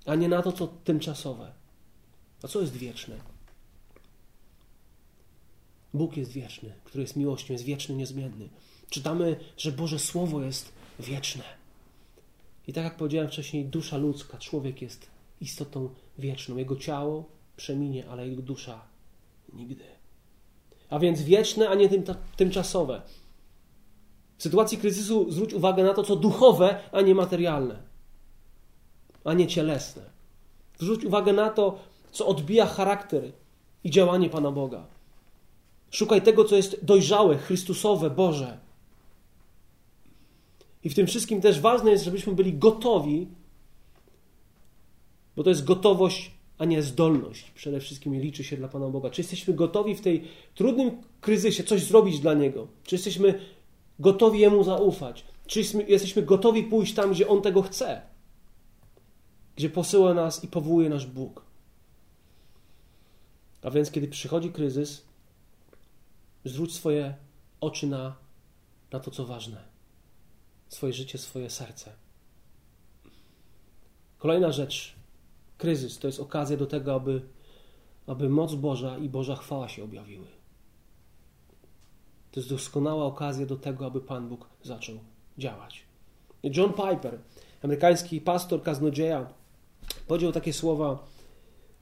a 0.06 0.16
nie 0.16 0.28
na 0.28 0.42
to, 0.42 0.52
co 0.52 0.68
tymczasowe. 0.68 1.52
A 2.44 2.48
co 2.48 2.62
jest 2.62 2.74
wieczne? 2.74 3.16
Bóg 5.94 6.18
jest 6.18 6.32
wieczny, 6.32 6.74
który 6.84 7.02
jest 7.02 7.16
miłością, 7.16 7.54
jest 7.54 7.66
wieczny, 7.66 7.96
niezmienny. 7.96 8.50
Czytamy, 8.90 9.40
że 9.58 9.72
Boże 9.72 10.00
Słowo 10.00 10.42
jest 10.42 10.72
wieczne. 11.00 11.44
I 12.68 12.74
tak 12.74 12.84
jak 12.84 12.98
powiedziałem 12.98 13.28
wcześniej, 13.28 13.66
dusza 13.66 13.98
ludzka, 13.98 14.38
człowiek 14.38 14.82
jest 14.82 15.08
istotą 15.42 15.90
wieczną. 16.18 16.58
Jego 16.58 16.76
ciało 16.76 17.24
przeminie, 17.58 18.10
ale 18.10 18.28
jego 18.28 18.42
dusza 18.42 18.82
nigdy. 19.54 19.84
A 20.90 21.00
więc 21.00 21.22
wieczne, 21.22 21.70
a 21.70 21.76
nie 21.76 21.90
tymczasowe. 22.36 23.02
W 24.38 24.44
sytuacji 24.44 24.78
kryzysu 24.78 25.32
zwróć 25.32 25.54
uwagę 25.54 25.84
na 25.84 25.94
to, 25.94 26.04
co 26.04 26.16
duchowe, 26.16 26.80
a 26.92 27.02
nie 27.02 27.16
materialne, 27.16 27.84
a 29.24 29.34
nie 29.34 29.48
cielesne. 29.48 30.02
Zwróć 30.80 31.06
uwagę 31.06 31.34
na 31.34 31.50
to, 31.50 31.80
co 32.12 32.28
odbija 32.28 32.66
charakter 32.66 33.32
i 33.84 33.92
działanie 33.92 34.30
Pana 34.30 34.52
Boga. 34.52 34.86
Szukaj 35.92 36.22
tego, 36.22 36.46
co 36.46 36.56
jest 36.56 36.86
dojrzałe, 36.86 37.38
Chrystusowe, 37.38 38.10
Boże. 38.10 38.58
I 40.84 40.90
w 40.90 40.96
tym 40.96 41.08
wszystkim 41.08 41.42
też 41.42 41.60
ważne 41.60 41.92
jest, 41.92 42.04
żebyśmy 42.04 42.34
byli 42.34 42.54
gotowi, 42.54 43.28
bo 45.36 45.44
to 45.44 45.50
jest 45.50 45.64
gotowość, 45.64 46.32
a 46.58 46.66
nie 46.66 46.84
zdolność. 46.84 47.52
Przede 47.52 47.80
wszystkim 47.80 48.22
liczy 48.22 48.44
się 48.44 48.58
dla 48.58 48.68
Pana 48.68 48.90
Boga. 48.90 49.10
Czy 49.10 49.22
jesteśmy 49.22 49.54
gotowi 49.54 49.96
w 49.96 50.02
tej 50.02 50.24
trudnym 50.56 50.92
kryzysie 51.22 51.64
coś 51.64 51.84
zrobić 51.84 52.20
dla 52.20 52.34
Niego? 52.34 52.68
Czy 52.84 52.96
jesteśmy 52.96 53.40
gotowi 54.00 54.40
Jemu 54.40 54.64
zaufać? 54.64 55.26
Czy 55.48 55.62
jesteśmy 55.88 56.22
gotowi 56.22 56.64
pójść 56.64 56.94
tam, 56.94 57.12
gdzie 57.12 57.28
On 57.28 57.42
tego 57.42 57.62
chce? 57.62 58.02
Gdzie 59.56 59.70
posyła 59.70 60.14
nas 60.14 60.44
i 60.44 60.48
powołuje 60.48 60.90
nasz 60.90 61.06
Bóg? 61.06 61.46
A 63.62 63.70
więc, 63.72 63.92
kiedy 63.92 64.08
przychodzi 64.08 64.52
kryzys, 64.52 65.06
zwróć 66.46 66.74
swoje 66.74 67.14
oczy 67.62 67.88
na, 67.88 68.16
na 68.92 69.00
to, 69.00 69.12
co 69.12 69.26
ważne. 69.26 69.69
Swoje 70.70 70.94
życie, 70.94 71.18
swoje 71.18 71.50
serce. 71.50 71.92
Kolejna 74.18 74.52
rzecz. 74.52 74.96
Kryzys 75.58 76.00
to 76.00 76.08
jest 76.08 76.20
okazja 76.20 76.58
do 76.58 76.66
tego, 76.66 76.96
aby, 76.96 77.22
aby 78.08 78.30
moc 78.30 78.56
Boża 78.56 78.98
i 78.98 79.10
Boża 79.10 79.36
chwała 79.36 79.70
się 79.70 79.84
objawiły. 79.84 80.28
To 82.32 82.40
jest 82.40 82.50
doskonała 82.50 83.06
okazja 83.06 83.46
do 83.46 83.56
tego, 83.56 83.86
aby 83.86 84.02
Pan 84.02 84.30
Bóg 84.30 84.50
zaczął 84.64 85.00
działać. 85.38 85.84
John 86.44 86.74
Piper, 86.74 87.20
amerykański 87.64 88.22
pastor, 88.22 88.64
kaznodzieja, 88.64 89.28
powiedział 90.08 90.32
takie 90.32 90.54
słowa, 90.54 91.08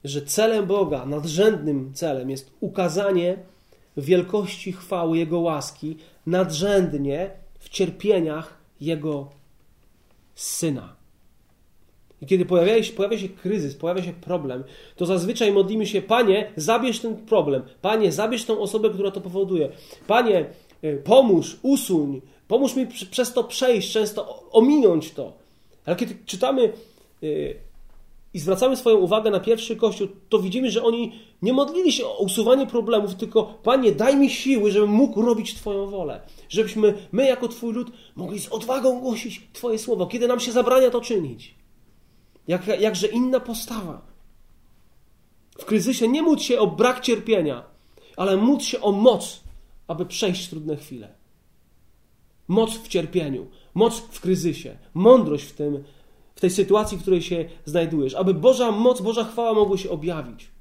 że 0.03 0.21
celem 0.21 0.65
Boga, 0.65 1.05
nadrzędnym 1.05 1.93
celem 1.93 2.29
jest 2.29 2.51
ukazanie 2.59 3.37
wielkości 3.97 4.71
chwały 4.71 5.17
Jego 5.17 5.39
łaski 5.39 5.97
nadrzędnie 6.25 7.31
w 7.59 7.69
cierpieniach 7.69 8.56
Jego 8.81 9.29
Syna. 10.35 10.95
I 12.21 12.25
kiedy 12.25 12.45
pojawia 12.45 12.83
się, 12.83 12.93
pojawia 12.93 13.17
się 13.17 13.29
kryzys, 13.29 13.75
pojawia 13.75 14.03
się 14.03 14.13
problem, 14.13 14.63
to 14.95 15.05
zazwyczaj 15.05 15.51
modlimy 15.51 15.85
się, 15.85 16.01
Panie, 16.01 16.51
zabierz 16.55 16.99
ten 16.99 17.15
problem. 17.15 17.63
Panie, 17.81 18.11
zabierz 18.11 18.45
tą 18.45 18.59
osobę, 18.59 18.89
która 18.89 19.11
to 19.11 19.21
powoduje. 19.21 19.69
Panie, 20.07 20.45
y, 20.83 21.01
pomóż, 21.03 21.57
usuń, 21.61 22.21
pomóż 22.47 22.75
mi 22.75 22.87
przez 23.11 23.33
to 23.33 23.43
przejść, 23.43 23.91
często 23.91 24.43
ominąć 24.51 25.11
to. 25.11 25.33
Ale 25.85 25.95
kiedy 25.95 26.15
czytamy 26.25 26.73
y, 27.23 27.55
i 28.37 28.39
zwracamy 28.39 28.77
swoją 28.77 28.97
uwagę 28.97 29.31
na 29.31 29.39
pierwszy 29.39 29.75
kościół, 29.75 30.07
to 30.29 30.39
widzimy, 30.39 30.71
że 30.71 30.83
oni 30.83 31.11
nie 31.41 31.53
modlili 31.53 31.91
się 31.91 32.05
o 32.05 32.17
usuwanie 32.17 32.67
problemów, 32.67 33.15
tylko 33.15 33.43
Panie, 33.63 33.91
daj 33.91 34.15
mi 34.15 34.29
siły, 34.29 34.71
żebym 34.71 34.89
mógł 34.89 35.21
robić 35.21 35.55
Twoją 35.55 35.87
wolę. 35.87 36.21
Żebyśmy 36.49 36.93
my, 37.11 37.25
jako 37.25 37.47
Twój 37.47 37.73
lud, 37.73 37.91
mogli 38.15 38.39
z 38.39 38.47
odwagą 38.47 38.99
głosić 38.99 39.41
Twoje 39.53 39.79
słowo, 39.79 40.07
kiedy 40.07 40.27
nam 40.27 40.39
się 40.39 40.51
zabrania 40.51 40.89
to 40.89 41.01
czynić. 41.01 41.55
Jak, 42.47 42.67
jakże 42.67 43.07
inna 43.07 43.39
postawa. 43.39 44.01
W 45.57 45.65
kryzysie 45.65 46.07
nie 46.07 46.21
módl 46.21 46.41
się 46.41 46.59
o 46.59 46.67
brak 46.67 47.01
cierpienia, 47.01 47.63
ale 48.17 48.37
módl 48.37 48.63
się 48.63 48.81
o 48.81 48.91
moc, 48.91 49.43
aby 49.87 50.05
przejść 50.05 50.49
trudne 50.49 50.75
chwile. 50.75 51.15
Moc 52.47 52.71
w 52.77 52.87
cierpieniu, 52.87 53.47
moc 53.73 53.99
w 53.99 54.21
kryzysie, 54.21 54.77
mądrość 54.93 55.45
w 55.45 55.53
tym, 55.53 55.83
w 56.37 56.41
tej 56.41 56.49
sytuacji, 56.49 56.97
w 56.97 57.01
której 57.01 57.21
się 57.21 57.45
znajdujesz, 57.65 58.13
aby 58.13 58.33
Boża 58.33 58.71
moc, 58.71 59.01
Boża 59.01 59.23
chwała 59.23 59.53
mogły 59.53 59.77
się 59.77 59.89
objawić. 59.89 60.51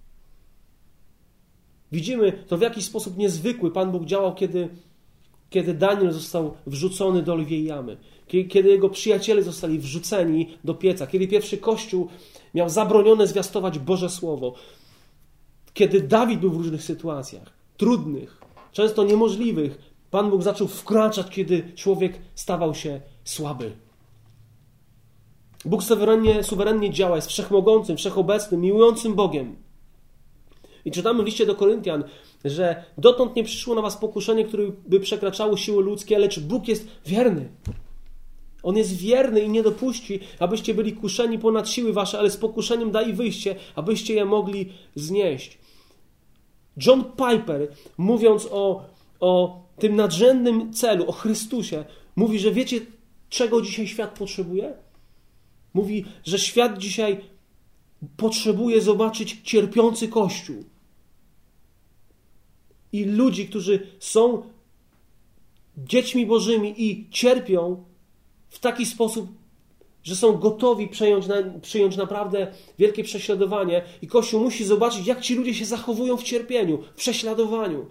Widzimy 1.92 2.32
to 2.32 2.58
w 2.58 2.60
jakiś 2.60 2.84
sposób 2.84 3.16
niezwykły 3.16 3.70
Pan 3.70 3.92
Bóg 3.92 4.04
działał, 4.04 4.34
kiedy, 4.34 4.68
kiedy 5.50 5.74
Daniel 5.74 6.12
został 6.12 6.54
wrzucony 6.66 7.22
do 7.22 7.34
lwiej 7.34 7.64
jamy 7.64 7.96
kiedy 8.26 8.68
jego 8.68 8.90
przyjaciele 8.90 9.42
zostali 9.42 9.78
wrzuceni 9.78 10.48
do 10.64 10.74
pieca, 10.74 11.06
kiedy 11.06 11.28
pierwszy 11.28 11.58
kościół 11.58 12.08
miał 12.54 12.68
zabronione 12.68 13.26
zwiastować 13.26 13.78
Boże 13.78 14.10
Słowo, 14.10 14.54
kiedy 15.74 16.00
Dawid 16.00 16.40
był 16.40 16.50
w 16.50 16.56
różnych 16.56 16.82
sytuacjach, 16.82 17.52
trudnych, 17.76 18.40
często 18.72 19.04
niemożliwych, 19.04 19.78
Pan 20.10 20.30
Bóg 20.30 20.42
zaczął 20.42 20.68
wkraczać, 20.68 21.30
kiedy 21.30 21.72
człowiek 21.74 22.18
stawał 22.34 22.74
się 22.74 23.00
słaby. 23.24 23.85
Bóg 25.66 25.82
suwerennie, 25.82 26.42
suwerennie 26.42 26.90
działa, 26.90 27.16
jest 27.16 27.28
wszechmogącym, 27.28 27.96
wszechobecnym, 27.96 28.60
miłującym 28.60 29.14
Bogiem. 29.14 29.56
I 30.84 30.90
czytamy 30.90 31.22
w 31.22 31.26
liście 31.26 31.46
do 31.46 31.54
Koryntian, 31.54 32.04
że 32.44 32.84
dotąd 32.98 33.36
nie 33.36 33.44
przyszło 33.44 33.74
na 33.74 33.82
was 33.82 33.96
pokuszenie, 33.96 34.44
które 34.44 34.64
by 34.88 35.00
przekraczało 35.00 35.56
siły 35.56 35.82
ludzkie, 35.82 36.18
lecz 36.18 36.40
Bóg 36.40 36.68
jest 36.68 36.88
wierny. 37.06 37.48
On 38.62 38.76
jest 38.76 38.96
wierny 38.96 39.40
i 39.40 39.48
nie 39.48 39.62
dopuści, 39.62 40.20
abyście 40.38 40.74
byli 40.74 40.92
kuszeni 40.92 41.38
ponad 41.38 41.68
siły 41.68 41.92
wasze, 41.92 42.18
ale 42.18 42.30
z 42.30 42.36
pokuszeniem 42.36 42.90
da 42.90 43.02
i 43.02 43.12
wyjście, 43.12 43.56
abyście 43.74 44.14
je 44.14 44.24
mogli 44.24 44.72
znieść. 44.94 45.58
John 46.86 47.04
Piper, 47.04 47.68
mówiąc 47.98 48.48
o, 48.50 48.84
o 49.20 49.62
tym 49.78 49.96
nadrzędnym 49.96 50.72
celu, 50.72 51.08
o 51.08 51.12
Chrystusie, 51.12 51.84
mówi, 52.16 52.38
że 52.38 52.50
wiecie, 52.50 52.80
czego 53.28 53.62
dzisiaj 53.62 53.86
świat 53.86 54.18
potrzebuje? 54.18 54.85
Mówi, 55.76 56.04
że 56.24 56.38
świat 56.38 56.78
dzisiaj 56.78 57.20
potrzebuje 58.16 58.80
zobaczyć 58.80 59.40
cierpiący 59.44 60.08
Kościół. 60.08 60.64
I 62.92 63.04
ludzi, 63.04 63.48
którzy 63.48 63.86
są 63.98 64.42
dziećmi 65.76 66.26
Bożymi 66.26 66.74
i 66.82 67.10
cierpią 67.10 67.84
w 68.48 68.58
taki 68.58 68.86
sposób, 68.86 69.28
że 70.04 70.16
są 70.16 70.32
gotowi 70.32 70.88
przyjąć, 70.88 71.26
na, 71.26 71.36
przyjąć 71.62 71.96
naprawdę 71.96 72.52
wielkie 72.78 73.04
prześladowanie, 73.04 73.82
i 74.02 74.06
Kościół 74.06 74.40
musi 74.40 74.64
zobaczyć, 74.64 75.06
jak 75.06 75.20
ci 75.20 75.34
ludzie 75.34 75.54
się 75.54 75.64
zachowują 75.64 76.16
w 76.16 76.22
cierpieniu, 76.22 76.82
w 76.82 76.94
prześladowaniu, 76.94 77.86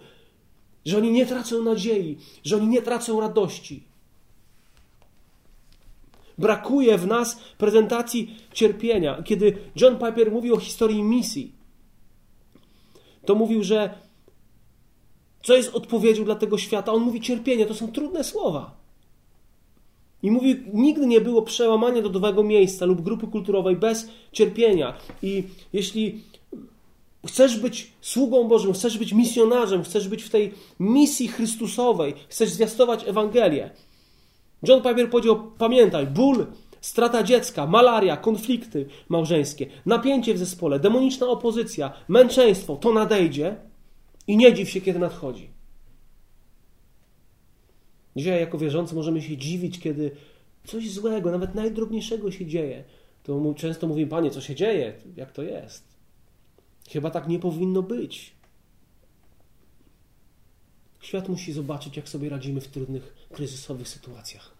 że 0.86 0.98
oni 0.98 1.12
nie 1.12 1.26
tracą 1.26 1.62
nadziei, 1.62 2.18
że 2.44 2.56
oni 2.56 2.66
nie 2.66 2.82
tracą 2.82 3.20
radości. 3.20 3.95
Brakuje 6.38 6.98
w 6.98 7.06
nas 7.06 7.40
prezentacji 7.58 8.36
cierpienia. 8.52 9.22
Kiedy 9.22 9.58
John 9.76 9.98
Piper 9.98 10.32
mówił 10.32 10.54
o 10.54 10.60
historii 10.60 11.02
misji, 11.02 11.52
to 13.24 13.34
mówił, 13.34 13.62
że 13.62 13.94
co 15.42 15.54
jest 15.54 15.74
odpowiedzią 15.74 16.24
dla 16.24 16.34
tego 16.34 16.58
świata? 16.58 16.92
On 16.92 17.02
mówi 17.02 17.20
cierpienie, 17.20 17.66
to 17.66 17.74
są 17.74 17.92
trudne 17.92 18.24
słowa. 18.24 18.76
I 20.22 20.30
mówi, 20.30 20.62
nigdy 20.72 21.06
nie 21.06 21.20
było 21.20 21.42
przełamania 21.42 22.02
do 22.02 22.08
nowego 22.08 22.42
miejsca 22.42 22.86
lub 22.86 23.00
grupy 23.00 23.26
kulturowej 23.26 23.76
bez 23.76 24.08
cierpienia. 24.32 24.94
I 25.22 25.44
jeśli 25.72 26.20
chcesz 27.26 27.58
być 27.58 27.92
sługą 28.00 28.48
Bożym, 28.48 28.72
chcesz 28.72 28.98
być 28.98 29.12
misjonarzem, 29.12 29.82
chcesz 29.82 30.08
być 30.08 30.22
w 30.22 30.30
tej 30.30 30.52
misji 30.80 31.28
Chrystusowej, 31.28 32.14
chcesz 32.28 32.50
zwiastować 32.50 33.08
Ewangelię, 33.08 33.70
John 34.62 34.82
Piper 34.82 35.10
powiedział: 35.10 35.52
Pamiętaj, 35.58 36.06
ból, 36.06 36.46
strata 36.80 37.22
dziecka, 37.22 37.66
malaria, 37.66 38.16
konflikty 38.16 38.86
małżeńskie, 39.08 39.66
napięcie 39.86 40.34
w 40.34 40.38
zespole, 40.38 40.80
demoniczna 40.80 41.26
opozycja, 41.26 41.92
męczeństwo 42.08 42.76
to 42.76 42.92
nadejdzie 42.92 43.56
i 44.26 44.36
nie 44.36 44.54
dziw 44.54 44.70
się, 44.70 44.80
kiedy 44.80 44.98
nadchodzi. 44.98 45.50
Dzisiaj, 48.16 48.40
jako 48.40 48.58
wierzący, 48.58 48.94
możemy 48.94 49.22
się 49.22 49.36
dziwić, 49.36 49.80
kiedy 49.80 50.10
coś 50.64 50.90
złego, 50.90 51.30
nawet 51.30 51.54
najdrobniejszego 51.54 52.30
się 52.30 52.46
dzieje. 52.46 52.84
To 53.22 53.54
często 53.56 53.86
mówimy, 53.86 54.10
Panie, 54.10 54.30
co 54.30 54.40
się 54.40 54.54
dzieje? 54.54 54.92
Jak 55.16 55.32
to 55.32 55.42
jest? 55.42 55.84
Chyba 56.90 57.10
tak 57.10 57.28
nie 57.28 57.38
powinno 57.38 57.82
być. 57.82 58.35
Świat 61.06 61.28
musi 61.28 61.52
zobaczyć, 61.52 61.96
jak 61.96 62.08
sobie 62.08 62.28
radzimy 62.28 62.60
w 62.60 62.68
trudnych, 62.68 63.28
kryzysowych 63.32 63.88
sytuacjach. 63.88 64.54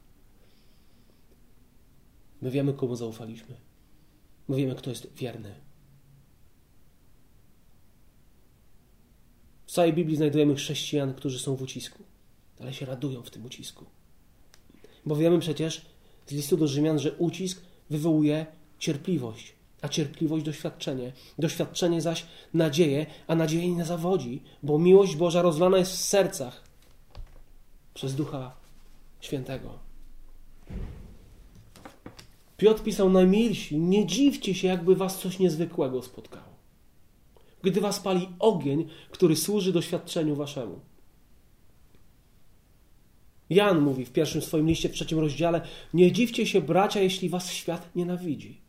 My 2.42 2.50
wiemy, 2.50 2.74
komu 2.74 2.96
zaufaliśmy. 2.96 3.56
My 4.48 4.56
wiemy, 4.56 4.74
kto 4.74 4.90
jest 4.90 5.14
wierny. 5.14 5.54
W 9.66 9.72
całej 9.72 9.92
Biblii 9.92 10.16
znajdujemy 10.16 10.54
chrześcijan, 10.54 11.14
którzy 11.14 11.38
są 11.38 11.56
w 11.56 11.62
ucisku, 11.62 12.02
ale 12.60 12.72
się 12.72 12.86
radują 12.86 13.22
w 13.22 13.30
tym 13.30 13.44
ucisku. 13.44 13.84
Bo 15.06 15.16
wiemy 15.16 15.38
przecież 15.38 15.86
z 16.26 16.32
listu 16.32 16.56
do 16.56 16.68
Rzymian, 16.68 16.98
że 16.98 17.12
ucisk 17.12 17.62
wywołuje 17.90 18.46
cierpliwość, 18.78 19.55
a 19.86 19.88
cierpliwość 19.88 20.44
doświadczenie. 20.44 21.12
Doświadczenie 21.38 22.00
zaś 22.02 22.26
nadzieję, 22.54 23.06
a 23.26 23.34
nadzieję 23.34 23.72
nie 23.72 23.84
zawodzi, 23.84 24.42
bo 24.62 24.78
miłość 24.78 25.16
Boża 25.16 25.42
rozlana 25.42 25.78
jest 25.78 25.92
w 25.92 26.00
sercach 26.00 26.64
przez 27.94 28.14
Ducha 28.14 28.56
Świętego. 29.20 29.78
Piotr 32.56 32.82
pisał 32.82 33.10
najmilsi, 33.10 33.78
nie 33.78 34.06
dziwcie 34.06 34.54
się, 34.54 34.68
jakby 34.68 34.96
was 34.96 35.18
coś 35.18 35.38
niezwykłego 35.38 36.02
spotkało. 36.02 36.56
Gdy 37.62 37.80
was 37.80 38.00
pali 38.00 38.28
ogień, 38.38 38.88
który 39.10 39.36
służy 39.36 39.72
doświadczeniu 39.72 40.36
waszemu. 40.36 40.80
Jan 43.50 43.80
mówi 43.80 44.04
w 44.04 44.12
pierwszym 44.12 44.42
swoim 44.42 44.66
liście, 44.66 44.88
w 44.88 44.92
trzecim 44.92 45.18
rozdziale: 45.18 45.60
Nie 45.94 46.12
dziwcie 46.12 46.46
się, 46.46 46.60
bracia, 46.60 47.00
jeśli 47.00 47.28
was 47.28 47.52
świat 47.52 47.96
nienawidzi. 47.96 48.65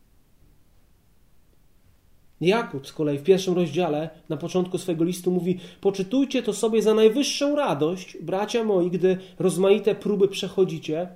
Jakub 2.41 2.87
z 2.87 2.93
kolei 2.93 3.17
w 3.17 3.23
pierwszym 3.23 3.53
rozdziale, 3.53 4.09
na 4.29 4.37
początku 4.37 4.77
swojego 4.77 5.03
listu 5.03 5.31
mówi: 5.31 5.59
Poczytujcie 5.81 6.43
to 6.43 6.53
sobie 6.53 6.81
za 6.81 6.93
najwyższą 6.93 7.55
radość, 7.55 8.17
bracia 8.21 8.63
moi, 8.63 8.91
gdy 8.91 9.17
rozmaite 9.39 9.95
próby 9.95 10.27
przechodzicie, 10.27 11.07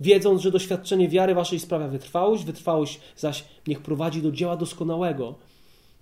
wiedząc, 0.00 0.42
że 0.42 0.50
doświadczenie 0.50 1.08
wiary 1.08 1.34
waszej 1.34 1.58
sprawia 1.58 1.88
wytrwałość, 1.88 2.44
wytrwałość 2.44 3.00
zaś 3.16 3.44
niech 3.66 3.80
prowadzi 3.80 4.22
do 4.22 4.32
dzieła 4.32 4.56
doskonałego, 4.56 5.34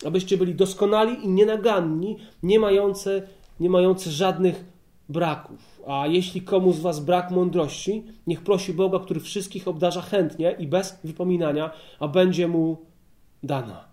abyście 0.06 0.36
byli 0.36 0.54
doskonali 0.54 1.24
i 1.24 1.28
nienaganni, 1.28 2.16
nie 2.42 2.60
mający, 2.60 3.22
nie 3.60 3.70
mający 3.70 4.10
żadnych 4.10 4.64
braków. 5.08 5.80
A 5.86 6.06
jeśli 6.06 6.42
komu 6.42 6.72
z 6.72 6.80
was 6.80 7.00
brak 7.00 7.30
mądrości, 7.30 8.04
niech 8.26 8.40
prosi 8.40 8.72
Boga, 8.72 8.98
który 8.98 9.20
wszystkich 9.20 9.68
obdarza 9.68 10.02
chętnie 10.02 10.56
i 10.58 10.66
bez 10.66 10.98
wypominania, 11.04 11.70
a 12.00 12.08
będzie 12.08 12.48
mu 12.48 12.89
dana. 13.42 13.88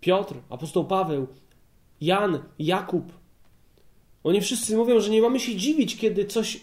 Piotr, 0.00 0.34
apostoł 0.50 0.84
Paweł, 0.84 1.26
Jan, 2.00 2.38
Jakub, 2.58 3.12
oni 4.24 4.40
wszyscy 4.40 4.76
mówią, 4.76 5.00
że 5.00 5.10
nie 5.10 5.22
mamy 5.22 5.40
się 5.40 5.56
dziwić, 5.56 5.96
kiedy 5.96 6.24
coś 6.24 6.60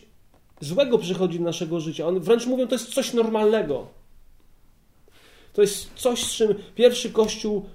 złego 0.61 0.97
przychodzi 0.97 1.39
do 1.39 1.45
naszego 1.45 1.79
życia. 1.79 2.07
Oni 2.07 2.19
wręcz 2.19 2.45
mówią, 2.45 2.67
to 2.67 2.75
jest 2.75 2.93
coś 2.93 3.13
normalnego. 3.13 3.87
To 5.53 5.61
jest 5.61 5.93
coś, 5.95 6.23
z 6.23 6.31
czym 6.31 6.55
pierwszy 6.75 7.11
Kościół 7.11 7.65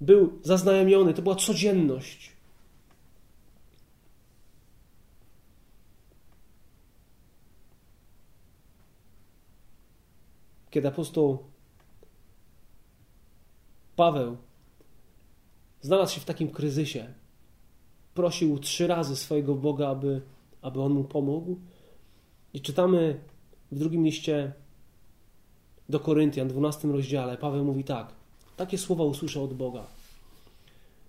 był 0.00 0.38
zaznajomiony. 0.42 1.14
To 1.14 1.22
była 1.22 1.34
codzienność. 1.34 2.29
Kiedy 10.70 10.88
apostoł 10.88 11.38
Paweł 13.96 14.36
znalazł 15.80 16.14
się 16.14 16.20
w 16.20 16.24
takim 16.24 16.50
kryzysie, 16.50 17.14
prosił 18.14 18.58
trzy 18.58 18.86
razy 18.86 19.16
swojego 19.16 19.54
Boga, 19.54 19.88
aby, 19.88 20.20
aby 20.62 20.82
on 20.82 20.92
mu 20.92 21.04
pomógł. 21.04 21.56
I 22.54 22.60
czytamy 22.60 23.20
w 23.72 23.78
drugim 23.78 24.04
liście 24.04 24.52
do 25.88 26.00
Koryntian, 26.00 26.48
12 26.48 26.88
rozdziale, 26.88 27.36
Paweł 27.36 27.64
mówi 27.64 27.84
tak: 27.84 28.12
Takie 28.56 28.78
słowa 28.78 29.04
usłyszę 29.04 29.42
od 29.42 29.54
Boga. 29.54 29.86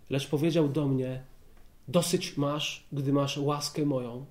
Lecz 0.10 0.28
powiedział 0.28 0.70
do 0.70 0.88
mnie: 0.88 1.24
Dosyć 1.88 2.38
masz, 2.38 2.88
gdy 2.92 3.14
masz 3.14 3.38
łaskę 3.38 3.86
moją, 3.86 4.26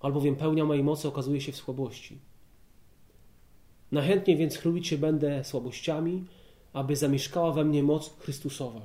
albowiem 0.00 0.36
pełnia 0.36 0.64
mojej 0.64 0.84
mocy 0.84 1.08
okazuje 1.08 1.40
się 1.40 1.52
w 1.52 1.56
słabości. 1.56 2.29
Najchętniej 3.92 4.36
więc 4.36 4.56
chlubić 4.56 4.88
się 4.88 4.98
będę 4.98 5.44
słabościami, 5.44 6.24
aby 6.72 6.96
zamieszkała 6.96 7.52
we 7.52 7.64
mnie 7.64 7.82
moc 7.82 8.18
Chrystusowa. 8.18 8.80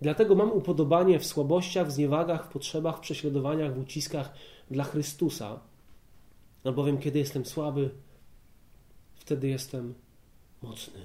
Dlatego 0.00 0.34
mam 0.34 0.52
upodobanie 0.52 1.18
w 1.18 1.26
słabościach, 1.26 1.86
w 1.86 1.92
zniewagach, 1.92 2.46
w 2.46 2.52
potrzebach, 2.52 2.96
w 2.96 3.00
prześladowaniach, 3.00 3.74
w 3.74 3.78
uciskach 3.78 4.32
dla 4.70 4.84
Chrystusa. 4.84 5.60
Albowiem 6.64 6.98
kiedy 6.98 7.18
jestem 7.18 7.46
słaby, 7.46 7.90
wtedy 9.14 9.48
jestem 9.48 9.94
mocny. 10.62 11.00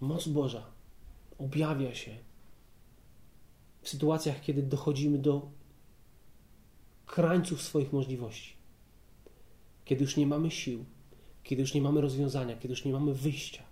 Moc 0.00 0.28
Boża 0.28 0.66
objawia 1.38 1.94
się 1.94 2.16
w 3.82 3.88
sytuacjach, 3.88 4.40
kiedy 4.40 4.62
dochodzimy 4.62 5.18
do 5.18 5.48
krańców 7.06 7.62
swoich 7.62 7.92
możliwości. 7.92 8.56
Kiedy 9.84 10.04
już 10.04 10.16
nie 10.16 10.26
mamy 10.26 10.50
sił, 10.50 10.84
kiedy 11.48 11.62
już 11.62 11.74
nie 11.74 11.80
mamy 11.80 12.00
rozwiązania, 12.00 12.56
kiedy 12.56 12.68
już 12.68 12.84
nie 12.84 12.92
mamy 12.92 13.14
wyjścia, 13.14 13.62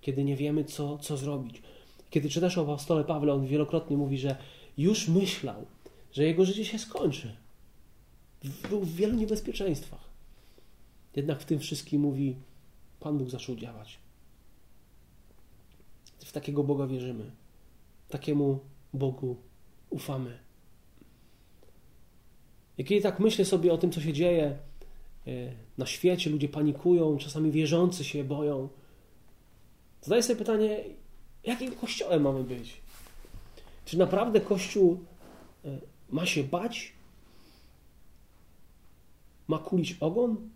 kiedy 0.00 0.24
nie 0.24 0.36
wiemy, 0.36 0.64
co, 0.64 0.98
co 0.98 1.16
zrobić 1.16 1.62
kiedy 2.10 2.28
czytasz 2.28 2.58
o 2.58 2.62
apostole 2.62 3.04
Pawle, 3.04 3.32
on 3.32 3.46
wielokrotnie 3.46 3.96
mówi, 3.96 4.18
że 4.18 4.36
już 4.78 5.08
myślał, 5.08 5.66
że 6.12 6.24
jego 6.24 6.44
życie 6.44 6.64
się 6.64 6.78
skończy. 6.78 7.36
Był 8.70 8.80
w 8.80 8.94
wielu 8.94 9.16
niebezpieczeństwach. 9.16 10.10
Jednak 11.16 11.40
w 11.40 11.44
tym 11.44 11.58
wszystkim 11.58 12.00
mówi, 12.00 12.36
Pan 13.00 13.18
Bóg 13.18 13.30
zaczął 13.30 13.56
działać. 13.56 13.98
W 16.18 16.32
takiego 16.32 16.64
Boga 16.64 16.86
wierzymy. 16.86 17.30
Takiemu 18.08 18.58
Bogu 18.94 19.36
ufamy. 19.90 20.38
I 22.78 22.84
kiedy 22.84 23.02
tak 23.02 23.20
myślę 23.20 23.44
sobie 23.44 23.72
o 23.72 23.78
tym, 23.78 23.92
co 23.92 24.00
się 24.00 24.12
dzieje 24.12 24.58
na 25.78 25.86
świecie, 25.86 26.30
ludzie 26.30 26.48
panikują, 26.48 27.18
czasami 27.18 27.50
wierzący 27.50 28.04
się 28.04 28.24
boją, 28.24 28.68
zadaję 30.02 30.22
sobie 30.22 30.38
pytanie, 30.38 30.84
jakim 31.44 31.72
kościołem 31.72 32.22
mamy 32.22 32.44
być? 32.44 32.80
Czy 33.84 33.98
naprawdę 33.98 34.40
Kościół 34.40 35.04
e, 35.64 35.78
ma 36.10 36.26
się 36.26 36.44
bać? 36.44 36.92
Ma 39.48 39.58
kulić 39.58 39.96
ogon? 40.00 40.50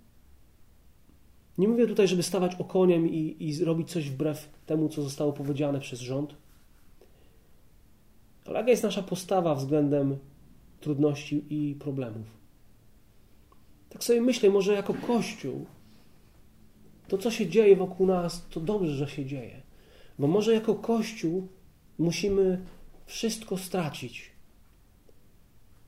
Nie 1.59 1.69
mówię 1.69 1.87
tutaj, 1.87 2.09
żeby 2.09 2.23
stawać 2.23 2.55
okoniem 2.55 3.09
i, 3.09 3.37
i 3.39 3.53
zrobić 3.53 3.91
coś 3.91 4.11
wbrew 4.11 4.49
temu, 4.67 4.89
co 4.89 5.03
zostało 5.03 5.33
powiedziane 5.33 5.81
przez 5.81 6.01
rząd. 6.01 6.35
Ale 8.47 8.59
jaka 8.59 8.71
jest 8.71 8.83
nasza 8.83 9.03
postawa 9.03 9.55
względem 9.55 10.19
trudności 10.81 11.45
i 11.51 11.75
problemów? 11.75 12.44
Tak 13.95 14.05
sobie 14.05 14.21
myślę, 14.21 14.51
może 14.51 14.73
jako 14.73 14.95
Kościół, 14.95 15.67
to 17.09 17.19
co 17.19 17.31
się 17.31 17.47
dzieje 17.47 17.77
wokół 17.77 18.07
nas, 18.07 18.47
to 18.51 18.61
dobrze, 18.61 18.95
że 18.95 19.09
się 19.09 19.27
dzieje. 19.27 19.63
Bo 20.19 20.27
może 20.27 20.55
jako 20.55 20.75
Kościół 20.75 21.49
musimy 21.99 22.61
wszystko 23.07 23.59
stracić, 23.59 24.31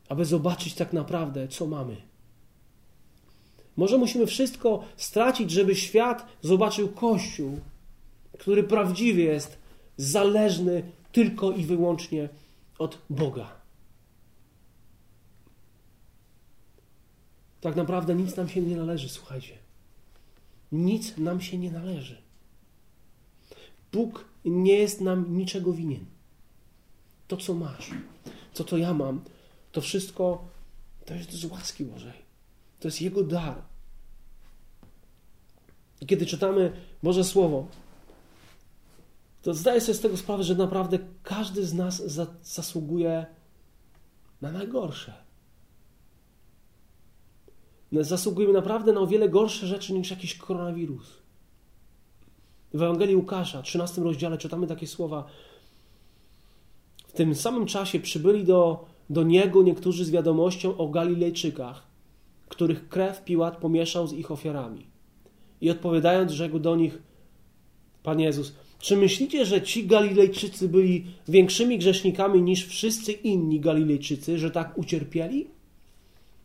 aby 0.08 0.24
zobaczyć 0.24 0.74
tak 0.74 0.92
naprawdę, 0.92 1.48
co 1.48 1.66
mamy. 1.66 1.96
Może 3.76 3.98
musimy 3.98 4.26
wszystko 4.26 4.84
stracić, 4.96 5.50
żeby 5.50 5.74
świat 5.74 6.26
zobaczył 6.42 6.88
Kościół, 6.88 7.60
który 8.38 8.62
prawdziwie 8.62 9.24
jest 9.24 9.58
zależny 9.96 10.82
tylko 11.12 11.52
i 11.52 11.64
wyłącznie 11.64 12.28
od 12.78 12.98
Boga. 13.10 13.65
Tak 17.60 17.76
naprawdę 17.76 18.14
nic 18.14 18.36
nam 18.36 18.48
się 18.48 18.62
nie 18.62 18.76
należy, 18.76 19.08
słuchajcie. 19.08 19.58
Nic 20.72 21.16
nam 21.16 21.40
się 21.40 21.58
nie 21.58 21.70
należy. 21.70 22.22
Bóg 23.92 24.24
nie 24.44 24.74
jest 24.74 25.00
nam 25.00 25.36
niczego 25.36 25.72
winien. 25.72 26.06
To, 27.28 27.36
co 27.36 27.54
masz, 27.54 27.90
to, 28.54 28.64
co 28.64 28.76
ja 28.76 28.94
mam, 28.94 29.24
to 29.72 29.80
wszystko 29.80 30.48
to 31.04 31.14
jest 31.14 31.32
z 31.32 31.44
łaski 31.44 31.84
Bożej. 31.84 32.26
To 32.80 32.88
jest 32.88 33.02
Jego 33.02 33.22
dar. 33.22 33.62
I 36.00 36.06
kiedy 36.06 36.26
czytamy 36.26 36.72
Boże 37.02 37.24
Słowo, 37.24 37.66
to 39.42 39.54
zdaję 39.54 39.80
sobie 39.80 39.94
z 39.94 40.00
tego 40.00 40.16
sprawę, 40.16 40.44
że 40.44 40.54
naprawdę 40.54 40.98
każdy 41.22 41.66
z 41.66 41.74
nas 41.74 42.06
za, 42.06 42.26
zasługuje 42.42 43.26
na 44.40 44.52
najgorsze. 44.52 45.25
Zasługujemy 47.92 48.52
naprawdę 48.52 48.92
na 48.92 49.00
o 49.00 49.06
wiele 49.06 49.28
gorsze 49.28 49.66
rzeczy 49.66 49.92
niż 49.92 50.10
jakiś 50.10 50.34
koronawirus. 50.34 51.06
W 52.74 52.82
Ewangelii 52.82 53.16
Łukasza, 53.16 53.62
13 53.62 54.02
rozdziale, 54.02 54.38
czytamy 54.38 54.66
takie 54.66 54.86
słowa. 54.86 55.26
W 57.08 57.12
tym 57.12 57.34
samym 57.34 57.66
czasie 57.66 58.00
przybyli 58.00 58.44
do, 58.44 58.84
do 59.10 59.22
niego 59.22 59.62
niektórzy 59.62 60.04
z 60.04 60.10
wiadomością 60.10 60.76
o 60.76 60.88
Galilejczykach, 60.88 61.86
których 62.48 62.88
krew 62.88 63.24
Piłat 63.24 63.56
pomieszał 63.56 64.06
z 64.06 64.12
ich 64.12 64.30
ofiarami. 64.30 64.86
I 65.60 65.70
odpowiadając, 65.70 66.32
rzekł 66.32 66.58
do 66.58 66.76
nich 66.76 66.98
Pan 68.02 68.20
Jezus: 68.20 68.52
Czy 68.78 68.96
myślicie, 68.96 69.46
że 69.46 69.62
ci 69.62 69.86
Galilejczycy 69.86 70.68
byli 70.68 71.04
większymi 71.28 71.78
grzesznikami 71.78 72.42
niż 72.42 72.66
wszyscy 72.66 73.12
inni 73.12 73.60
Galilejczycy, 73.60 74.38
że 74.38 74.50
tak 74.50 74.78
ucierpieli? 74.78 75.46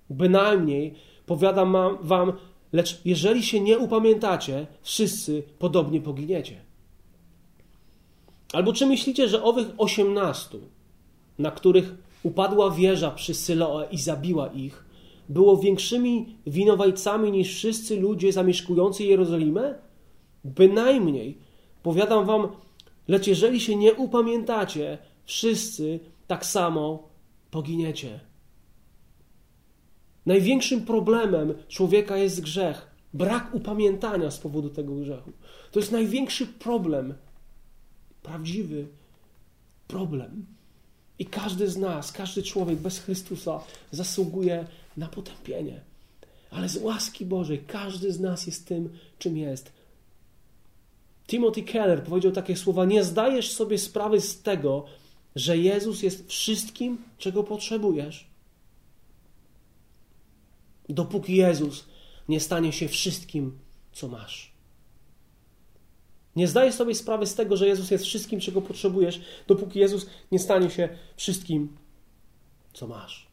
Bynajmniej, 0.10 0.94
powiadam 1.32 1.78
wam, 2.02 2.34
lecz 2.74 3.02
jeżeli 3.06 3.44
się 3.44 3.60
nie 3.60 3.78
upamiętacie, 3.80 4.68
wszyscy 4.82 5.44
podobnie 5.60 6.02
poginiecie. 6.02 6.56
Albo 8.54 8.74
czy 8.74 8.86
myślicie, 8.86 9.30
że 9.30 9.44
owych 9.44 9.68
osiemnastu, 9.78 10.60
na 11.40 11.52
których 11.52 11.96
upadła 12.24 12.72
wieża 12.72 13.12
przy 13.12 13.34
Syloe 13.34 13.88
i 13.92 13.98
zabiła 13.98 14.48
ich, 14.48 14.86
było 15.30 15.58
większymi 15.58 16.36
winowajcami 16.48 17.32
niż 17.32 17.56
wszyscy 17.56 18.00
ludzie 18.00 18.34
zamieszkujący 18.34 19.04
Jerozolimę? 19.04 19.76
Bynajmniej, 20.44 21.38
powiadam 21.84 22.26
wam, 22.26 22.48
lecz 23.08 23.28
jeżeli 23.28 23.60
się 23.60 23.76
nie 23.76 23.94
upamiętacie, 23.94 24.98
wszyscy 25.26 26.00
tak 26.28 26.46
samo 26.46 27.10
poginiecie. 27.52 28.31
Największym 30.26 30.86
problemem 30.86 31.54
człowieka 31.68 32.18
jest 32.18 32.42
grzech, 32.42 32.88
brak 33.14 33.56
upamiętania 33.56 34.32
z 34.32 34.38
powodu 34.38 34.70
tego 34.70 34.96
grzechu. 34.96 35.32
To 35.72 35.80
jest 35.80 35.92
największy 35.92 36.48
problem, 36.48 37.14
prawdziwy 38.24 38.88
problem. 39.88 40.46
I 41.20 41.26
każdy 41.26 41.70
z 41.70 41.78
nas, 41.78 42.12
każdy 42.12 42.44
człowiek 42.44 42.80
bez 42.80 43.00
Chrystusa 43.00 43.60
zasługuje 43.92 44.68
na 44.98 45.08
potępienie. 45.08 45.82
Ale 46.52 46.70
z 46.70 46.78
łaski 46.78 47.26
Bożej 47.26 47.64
każdy 47.68 48.14
z 48.14 48.20
nas 48.20 48.48
jest 48.48 48.68
tym, 48.68 48.90
czym 49.20 49.38
jest. 49.38 49.72
Timothy 51.28 51.64
Keller 51.64 52.04
powiedział 52.04 52.32
takie 52.32 52.56
słowa: 52.58 52.86
Nie 52.86 53.04
zdajesz 53.04 53.52
sobie 53.52 53.78
sprawy 53.78 54.22
z 54.22 54.42
tego, 54.42 54.86
że 55.36 55.58
Jezus 55.58 56.04
jest 56.04 56.28
wszystkim, 56.28 56.98
czego 57.18 57.44
potrzebujesz. 57.44 58.31
Dopóki 60.94 61.36
Jezus 61.36 61.86
nie 62.30 62.40
stanie 62.40 62.74
się 62.74 62.88
wszystkim, 62.88 63.60
co 63.92 64.08
masz. 64.08 64.52
Nie 66.36 66.48
zdajesz 66.48 66.76
sobie 66.76 66.96
sprawy 66.96 67.26
z 67.26 67.36
tego, 67.36 67.58
że 67.58 67.68
Jezus 67.68 67.92
jest 67.92 68.06
wszystkim, 68.06 68.40
czego 68.40 68.62
potrzebujesz, 68.62 69.22
dopóki 69.48 69.80
Jezus 69.80 70.06
nie 70.32 70.40
stanie 70.40 70.70
się 70.70 70.90
wszystkim, 71.16 71.78
co 72.74 72.88
masz. 72.88 73.28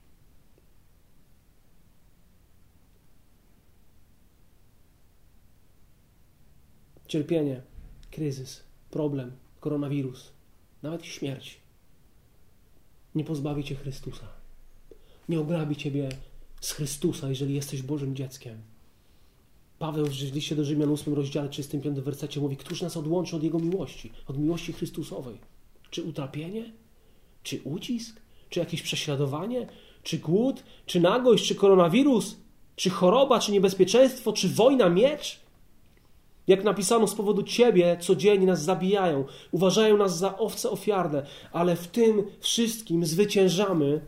Cierpienie, 7.09 7.63
kryzys, 8.11 8.63
problem, 8.91 9.33
koronawirus, 9.61 10.33
nawet 10.83 11.07
śmierć 11.07 11.61
nie 13.15 13.25
pozbawi 13.25 13.65
cię 13.65 13.75
Chrystusa. 13.75 14.29
Nie 15.29 15.41
ograbi 15.41 15.77
ciebie 15.77 16.09
z 16.61 16.73
Chrystusa, 16.73 17.29
jeżeli 17.29 17.55
jesteś 17.55 17.83
Bożym 17.83 18.17
dzieckiem. 18.17 18.59
Paweł 19.79 20.07
w 20.07 20.35
liście 20.35 20.57
do 20.57 20.65
Rzymian 20.65 20.93
8 20.93 21.15
rozdziale 21.15 21.49
35 21.49 22.01
wersecie 22.01 22.41
mówi, 22.41 22.57
któż 22.57 22.83
nas 22.83 22.97
odłączy 22.97 23.37
od 23.37 23.43
Jego 23.43 23.59
miłości, 23.59 24.13
od 24.27 24.39
miłości 24.39 24.73
Chrystusowej? 24.73 25.39
Czy 25.91 26.03
utrapienie? 26.03 26.73
Czy 27.43 27.61
ucisk? 27.65 28.21
Czy 28.51 28.61
jakieś 28.61 28.83
prześladowanie? 28.83 29.67
Czy 30.03 30.19
głód? 30.19 30.63
Czy 30.87 31.01
nagość? 31.01 31.49
Czy 31.49 31.55
koronawirus? 31.55 32.37
Czy 32.77 32.91
choroba? 32.91 33.41
Czy 33.41 33.53
niebezpieczeństwo? 33.53 34.33
Czy 34.33 34.49
wojna, 34.49 34.89
miecz? 34.89 35.41
Jak 36.47 36.65
napisano, 36.65 37.07
z 37.07 37.15
powodu 37.15 37.43
Ciebie 37.43 37.97
codziennie 38.01 38.47
nas 38.47 38.63
zabijają, 38.63 39.25
uważają 39.51 39.97
nas 39.97 40.19
za 40.19 40.39
owce 40.39 40.71
ofiarne, 40.71 41.27
ale 41.53 41.77
w 41.77 41.87
tym 41.87 42.25
wszystkim 42.41 43.07
zwyciężamy 43.07 44.01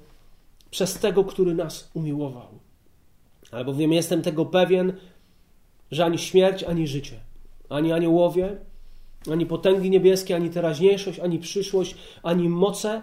przez 0.71 0.95
tego, 0.95 1.25
który 1.25 1.55
nas 1.55 1.91
umiłował. 1.95 2.59
Albowiem 3.51 3.93
jestem 3.93 4.23
tego 4.23 4.47
pewien, 4.47 4.93
że 5.91 6.05
ani 6.05 6.19
śmierć, 6.19 6.65
ani 6.65 6.89
życie, 6.89 7.21
ani 7.69 7.93
aniołowie, 7.93 8.57
ani 9.33 9.47
potęgi 9.47 9.91
niebieskie, 9.91 10.37
ani 10.37 10.51
teraźniejszość, 10.51 11.19
ani 11.19 11.39
przyszłość, 11.39 11.97
ani 12.23 12.49
moce, 12.49 13.03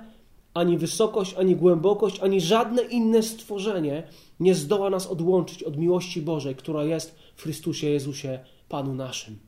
ani 0.54 0.78
wysokość, 0.78 1.34
ani 1.34 1.56
głębokość, 1.56 2.20
ani 2.20 2.42
żadne 2.42 2.82
inne 2.82 3.24
stworzenie 3.24 4.08
nie 4.40 4.56
zdoła 4.56 4.90
nas 4.90 5.08
odłączyć 5.08 5.64
od 5.64 5.78
miłości 5.78 6.22
Bożej, 6.22 6.56
która 6.56 6.84
jest 6.84 7.16
w 7.36 7.42
Chrystusie 7.42 7.90
Jezusie, 7.90 8.40
Panu 8.70 8.94
naszym. 8.94 9.40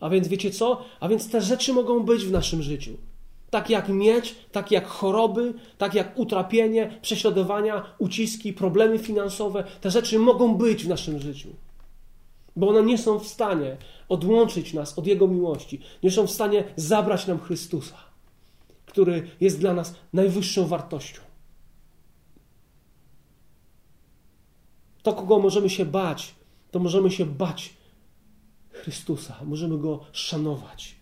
A 0.00 0.10
więc 0.10 0.28
wiecie 0.28 0.50
co? 0.50 0.82
A 1.00 1.08
więc 1.08 1.30
te 1.30 1.40
rzeczy 1.40 1.72
mogą 1.72 2.00
być 2.00 2.24
w 2.24 2.32
naszym 2.32 2.62
życiu. 2.62 2.96
Tak 3.50 3.70
jak 3.70 3.88
miecz, 3.88 4.34
tak 4.52 4.70
jak 4.70 4.86
choroby, 4.86 5.54
tak 5.78 5.94
jak 5.94 6.18
utrapienie, 6.18 6.98
prześladowania, 7.02 7.84
uciski, 7.98 8.52
problemy 8.52 8.98
finansowe, 8.98 9.64
te 9.80 9.90
rzeczy 9.90 10.18
mogą 10.18 10.54
być 10.54 10.84
w 10.84 10.88
naszym 10.88 11.18
życiu 11.18 11.48
bo 12.56 12.68
one 12.68 12.82
nie 12.82 12.98
są 12.98 13.18
w 13.18 13.28
stanie 13.28 13.76
odłączyć 14.08 14.72
nas 14.72 14.98
od 14.98 15.06
Jego 15.06 15.28
miłości, 15.28 15.80
nie 16.02 16.10
są 16.10 16.26
w 16.26 16.30
stanie 16.30 16.64
zabrać 16.76 17.26
nam 17.26 17.40
Chrystusa, 17.40 17.96
który 18.86 19.30
jest 19.40 19.60
dla 19.60 19.74
nas 19.74 19.94
najwyższą 20.12 20.66
wartością. 20.66 21.20
To, 25.02 25.12
kogo 25.12 25.38
możemy 25.38 25.70
się 25.70 25.84
bać, 25.84 26.34
to 26.70 26.78
możemy 26.78 27.10
się 27.10 27.26
bać 27.26 27.74
Chrystusa, 28.70 29.36
możemy 29.44 29.78
Go 29.78 30.00
szanować. 30.12 30.95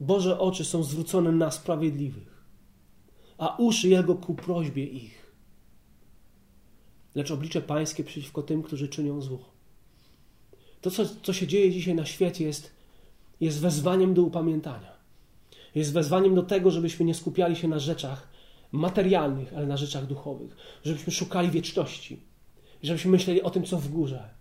Boże 0.00 0.40
oczy 0.40 0.64
są 0.64 0.82
zwrócone 0.82 1.32
na 1.32 1.50
sprawiedliwych. 1.50 2.36
a 3.38 3.56
uszy 3.56 3.88
Jego 3.88 4.14
ku 4.14 4.34
prośbie 4.34 4.84
ich. 4.84 5.32
Lecz 7.14 7.30
oblicze 7.30 7.62
Pańskie 7.62 8.04
przeciwko 8.04 8.42
tym, 8.42 8.62
którzy 8.62 8.88
czynią 8.88 9.20
zło. 9.20 9.44
To, 10.80 10.90
co, 10.90 11.02
co 11.22 11.32
się 11.32 11.46
dzieje 11.46 11.72
dzisiaj 11.72 11.94
na 11.94 12.06
świecie, 12.06 12.44
jest, 12.44 12.70
jest 13.40 13.60
wezwaniem 13.60 14.14
do 14.14 14.22
upamiętania. 14.22 14.92
Jest 15.74 15.92
wezwaniem 15.92 16.34
do 16.34 16.42
tego, 16.42 16.70
żebyśmy 16.70 17.06
nie 17.06 17.14
skupiali 17.14 17.56
się 17.56 17.68
na 17.68 17.78
rzeczach 17.78 18.28
materialnych, 18.72 19.54
ale 19.56 19.66
na 19.66 19.76
rzeczach 19.76 20.06
duchowych. 20.06 20.56
Żebyśmy 20.84 21.12
szukali 21.12 21.50
wieczności. 21.50 22.20
Żebyśmy 22.82 23.10
myśleli 23.10 23.42
o 23.42 23.50
tym, 23.50 23.64
co 23.64 23.78
w 23.78 23.88
górze 23.88 24.35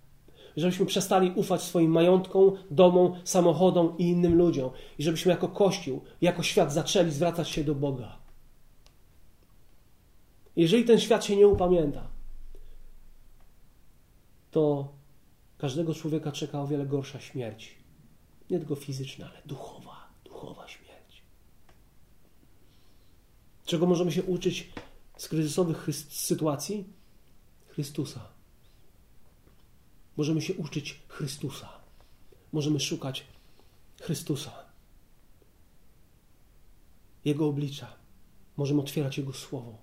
żebyśmy 0.57 0.85
przestali 0.85 1.31
ufać 1.35 1.61
swoim 1.61 1.91
majątkom, 1.91 2.51
domom, 2.71 3.13
samochodom 3.23 3.97
i 3.97 4.03
innym 4.03 4.35
ludziom. 4.35 4.69
I 4.99 5.03
żebyśmy 5.03 5.31
jako 5.31 5.47
Kościół, 5.47 6.01
jako 6.21 6.43
świat 6.43 6.73
zaczęli 6.73 7.11
zwracać 7.11 7.49
się 7.49 7.63
do 7.63 7.75
Boga. 7.75 8.17
Jeżeli 10.55 10.85
ten 10.85 10.99
świat 10.99 11.25
się 11.25 11.35
nie 11.35 11.47
upamięta, 11.47 12.07
to 14.51 14.93
każdego 15.57 15.93
człowieka 15.93 16.31
czeka 16.31 16.61
o 16.61 16.67
wiele 16.67 16.85
gorsza 16.85 17.19
śmierć. 17.19 17.75
Nie 18.49 18.59
tylko 18.59 18.75
fizyczna, 18.75 19.29
ale 19.29 19.41
duchowa, 19.45 20.07
duchowa 20.23 20.67
śmierć. 20.67 21.23
Czego 23.65 23.85
możemy 23.85 24.11
się 24.11 24.23
uczyć 24.23 24.73
z 25.17 25.27
kryzysowych 25.27 25.87
sytuacji? 26.09 26.85
Chrystusa. 27.67 28.34
Możemy 30.17 30.41
się 30.41 30.53
uczyć 30.53 30.99
Chrystusa. 31.07 31.69
Możemy 32.53 32.79
szukać 32.79 33.25
Chrystusa. 34.01 34.51
Jego 37.25 37.47
oblicza. 37.47 37.93
Możemy 38.57 38.81
otwierać 38.81 39.17
Jego 39.17 39.33
słowo. 39.33 39.77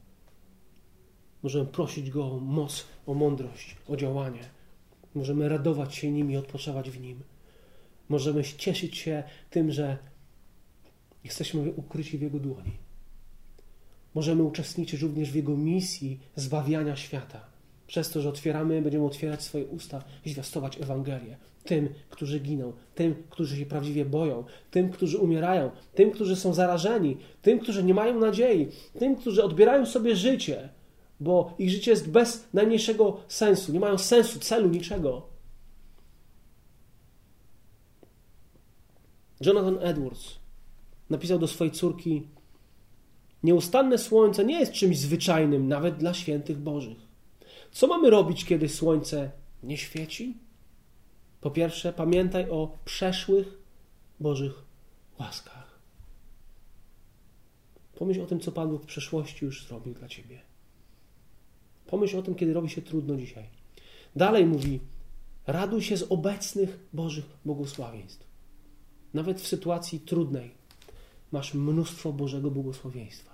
Możemy 1.43 1.66
prosić 1.66 2.11
Go 2.11 2.33
o 2.33 2.41
moc, 2.41 2.85
o 3.07 3.14
mądrość, 3.14 3.76
o 3.89 3.97
działanie. 3.97 4.51
Możemy 5.14 5.49
radować 5.49 5.95
się 5.95 6.11
nim 6.11 6.30
i 6.30 6.37
odpoczywać 6.37 6.91
w 6.91 7.01
nim. 7.01 7.22
Możemy 8.09 8.45
cieszyć 8.45 8.97
się 8.97 9.24
tym, 9.51 9.72
że 9.72 9.99
jesteśmy 11.24 11.70
ukryci 11.70 12.18
w 12.18 12.22
Jego 12.22 12.39
dłoni. 12.39 12.72
Możemy 14.14 14.43
uczestniczyć 14.43 15.01
również 15.01 15.30
w 15.30 15.35
Jego 15.35 15.57
misji 15.57 16.20
zbawiania 16.37 16.97
świata 16.97 17.51
przez 17.87 18.11
to, 18.11 18.20
że 18.20 18.28
otwieramy, 18.28 18.83
będziemy 18.83 19.05
otwierać 19.05 19.43
swoje 19.43 19.66
usta 19.66 20.05
i 20.24 20.30
zwiastować 20.30 20.80
Ewangelię. 20.80 21.37
Tym, 21.64 21.89
którzy 22.11 22.41
giną, 22.41 22.72
tym, 22.95 23.14
którzy 23.30 23.57
się 23.57 23.66
prawdziwie 23.66 24.05
boją, 24.05 24.45
tym, 24.70 24.91
którzy 24.91 25.18
umierają, 25.18 25.70
tym, 25.95 26.11
którzy 26.11 26.37
są 26.37 26.55
zarażeni, 26.55 27.16
tym, 27.43 27.59
którzy 27.59 27.85
nie 27.85 27.95
mają 27.95 28.20
nadziei, 28.20 28.68
tym, 28.99 29.16
którzy 29.16 29.45
odbierają 29.45 29.87
sobie 29.87 30.16
życie, 30.16 30.68
bo 31.20 31.55
ich 31.59 31.70
życie 31.70 31.91
jest 31.91 32.11
bez 32.11 32.49
najmniejszego 32.53 33.20
sensu, 33.28 33.72
nie 33.72 33.80
mają 33.80 33.99
sensu, 33.99 34.39
celu, 34.39 34.68
niczego. 34.68 35.33
Jonathan 39.41 39.78
Edwards 39.80 40.39
napisał 41.11 41.39
do 41.39 41.49
swojej 41.49 41.72
córki: 41.72 42.22
Nieustanne 43.43 43.99
słońce 43.99 44.45
nie 44.45 44.61
jest 44.61 44.72
czymś 44.72 44.99
zwyczajnym, 44.99 45.68
nawet 45.68 45.97
dla 45.97 46.14
świętych 46.14 46.59
Bożych. 46.59 47.11
Co 47.73 47.87
mamy 47.87 48.11
robić, 48.11 48.45
kiedy 48.45 48.68
słońce 48.68 49.31
nie 49.62 49.77
świeci? 49.77 50.37
Po 51.41 51.51
pierwsze, 51.51 51.93
pamiętaj 51.93 52.51
o 52.51 52.79
przeszłych 52.85 53.59
Bożych 54.20 54.64
łaskach. 55.20 55.79
Pomyśl 57.95 58.23
o 58.23 58.27
tym, 58.27 58.41
co 58.41 58.53
Pan 58.53 58.68
Bóg 58.68 58.83
w 58.83 58.87
przeszłości 58.87 59.45
już 59.45 59.66
zrobił 59.66 59.95
dla 59.95 60.09
Ciebie. 60.09 60.41
Pomyśl 61.87 62.18
o 62.18 62.23
tym, 62.23 62.35
kiedy 62.35 62.53
robi 62.53 62.70
się 62.70 62.83
trudno 62.83 63.16
dzisiaj. 63.16 63.45
Dalej 64.16 64.47
mówi: 64.47 64.81
raduj 65.47 65.83
się 65.83 65.97
z 65.97 66.07
obecnych 66.12 66.79
Bożych 66.93 67.25
błogosławieństw. 67.45 68.27
Nawet 69.14 69.41
w 69.41 69.47
sytuacji 69.47 70.01
trudnej 70.01 70.55
masz 71.33 71.55
mnóstwo 71.55 72.12
Bożego 72.12 72.51
błogosławieństwa. 72.51 73.33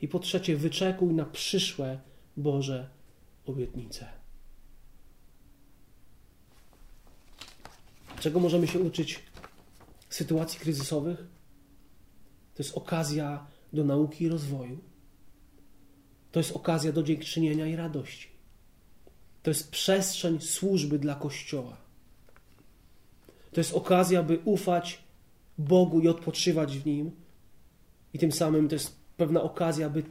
I 0.00 0.08
po 0.08 0.18
trzecie, 0.18 0.56
wyczekuj 0.56 1.14
na 1.14 1.24
przyszłe 1.24 1.98
Boże 2.38 2.88
obietnice. 3.46 4.06
Czego 8.20 8.40
możemy 8.40 8.66
się 8.66 8.78
uczyć 8.78 9.22
w 10.08 10.14
sytuacji 10.14 10.60
kryzysowych? 10.60 11.18
To 12.54 12.62
jest 12.62 12.76
okazja 12.76 13.46
do 13.72 13.84
nauki 13.84 14.24
i 14.24 14.28
rozwoju. 14.28 14.78
To 16.32 16.40
jest 16.40 16.52
okazja 16.52 16.92
do 16.92 17.02
dziękczynienia 17.02 17.66
i 17.66 17.76
radości. 17.76 18.28
To 19.42 19.50
jest 19.50 19.70
przestrzeń 19.70 20.40
służby 20.40 20.98
dla 20.98 21.14
Kościoła. 21.14 21.76
To 23.52 23.60
jest 23.60 23.74
okazja, 23.74 24.22
by 24.22 24.38
ufać 24.44 25.02
Bogu 25.58 26.00
i 26.00 26.08
odpoczywać 26.08 26.78
w 26.78 26.86
Nim. 26.86 27.10
I 28.14 28.18
tym 28.18 28.32
samym 28.32 28.68
to 28.68 28.74
jest 28.74 28.96
pewna 29.16 29.42
okazja, 29.42 29.90
by 29.90 30.02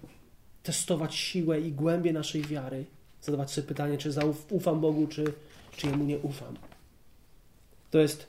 testować 0.68 1.16
siłę 1.16 1.62
i 1.62 1.72
głębię 1.72 2.14
naszej 2.14 2.42
wiary, 2.42 2.86
zadawać 3.22 3.52
sobie 3.52 3.68
pytanie, 3.68 3.98
czy 3.98 4.12
ufam 4.50 4.82
Bogu, 4.82 5.08
czy, 5.08 5.34
czy 5.78 5.88
Jemu 5.88 6.04
nie 6.04 6.20
ufam. 6.20 6.58
To 7.92 7.98
jest 7.98 8.28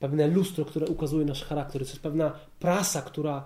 pewne 0.00 0.26
lustro, 0.26 0.64
które 0.64 0.86
ukazuje 0.86 1.24
nasz 1.24 1.44
charakter. 1.44 1.82
To 1.82 1.88
jest 1.88 2.00
pewna 2.00 2.38
prasa, 2.58 3.02
która 3.02 3.44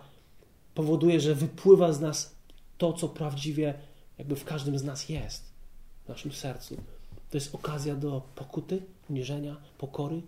powoduje, 0.75 1.21
że 1.21 1.35
wypływa 1.35 1.93
z 1.93 2.01
nas 2.01 2.37
to, 2.79 2.93
co 2.93 3.09
prawdziwie 3.09 3.75
jakby 4.19 4.37
w 4.37 4.45
każdym 4.45 4.79
z 4.79 4.85
nas 4.85 5.09
jest, 5.09 5.45
w 6.05 6.09
naszym 6.09 6.33
sercu. 6.33 6.77
To 7.31 7.37
jest 7.37 7.55
okazja 7.55 7.95
do 7.95 8.23
pokuty, 8.35 8.83
uniżenia, 9.11 9.57
pokory, 9.79 10.23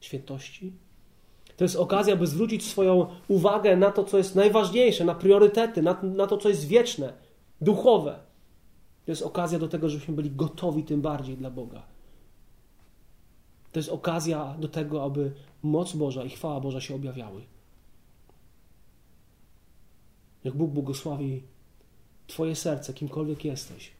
świętości. 0.00 0.72
To 1.58 1.64
jest 1.64 1.76
okazja, 1.76 2.16
by 2.16 2.26
zwrócić 2.26 2.66
swoją 2.66 3.06
uwagę 3.28 3.76
na 3.76 3.90
to, 3.90 4.04
co 4.04 4.18
jest 4.18 4.34
najważniejsze, 4.34 5.04
na 5.04 5.14
priorytety, 5.14 5.82
na, 5.82 6.02
na 6.02 6.26
to, 6.26 6.38
co 6.38 6.48
jest 6.48 6.66
wieczne, 6.66 7.12
duchowe. 7.60 8.18
To 9.04 9.12
jest 9.12 9.22
okazja 9.22 9.58
do 9.58 9.68
tego, 9.68 9.88
żebyśmy 9.88 10.14
byli 10.14 10.30
gotowi 10.30 10.84
tym 10.84 11.00
bardziej 11.00 11.36
dla 11.36 11.50
Boga. 11.50 11.82
To 13.72 13.78
jest 13.78 13.88
okazja 13.88 14.54
do 14.58 14.68
tego, 14.68 15.04
aby 15.04 15.32
moc 15.62 15.92
Boża 15.92 16.24
i 16.24 16.30
chwała 16.30 16.60
Boża 16.60 16.80
się 16.80 16.94
objawiały. 16.94 17.42
Jak 20.44 20.54
Bóg 20.54 20.70
błogosławi 20.70 21.42
Twoje 22.26 22.56
serce, 22.56 22.94
kimkolwiek 22.94 23.44
jesteś. 23.44 23.90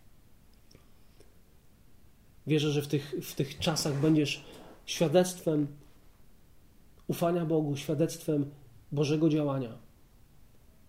Wierzę, 2.47 2.71
że 2.71 2.83
w 2.83 2.89
tych, 2.89 3.15
w 3.23 3.35
tych 3.35 3.59
czasach 3.59 4.01
będziesz 4.01 4.45
świadectwem 4.87 5.67
ufania 7.09 7.45
Bogu, 7.45 7.77
świadectwem 7.77 8.51
Bożego 8.93 9.29
działania. 9.29 9.79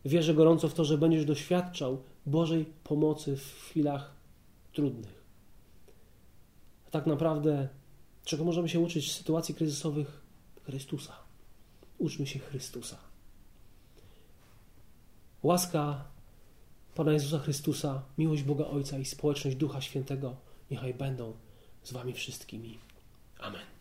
Wierzę 0.05 0.34
gorąco 0.34 0.70
w 0.70 0.74
to, 0.74 0.86
że 0.86 0.97
będziesz 0.97 1.26
doświadczał 1.26 2.03
Bożej 2.26 2.65
pomocy 2.84 3.38
w 3.38 3.43
chwilach 3.43 4.11
trudnych. 4.74 5.24
A 6.88 6.91
tak 6.91 7.05
naprawdę, 7.05 7.67
czego 8.26 8.43
możemy 8.43 8.70
się 8.70 8.80
uczyć 8.80 9.07
w 9.07 9.11
sytuacji 9.11 9.55
kryzysowych? 9.55 10.22
Chrystusa. 10.63 11.13
Uczmy 11.97 12.28
się 12.28 12.39
Chrystusa. 12.39 12.97
Łaska 15.43 16.05
Pana 16.95 17.11
Jezusa 17.11 17.39
Chrystusa, 17.39 18.01
miłość 18.17 18.43
Boga 18.43 18.65
Ojca 18.65 18.97
i 18.97 19.05
społeczność 19.05 19.57
Ducha 19.57 19.82
Świętego 19.82 20.36
niechaj 20.72 20.93
będą 20.93 21.34
z 21.84 21.91
Wami 21.91 22.13
wszystkimi. 22.13 22.80
Amen. 23.39 23.78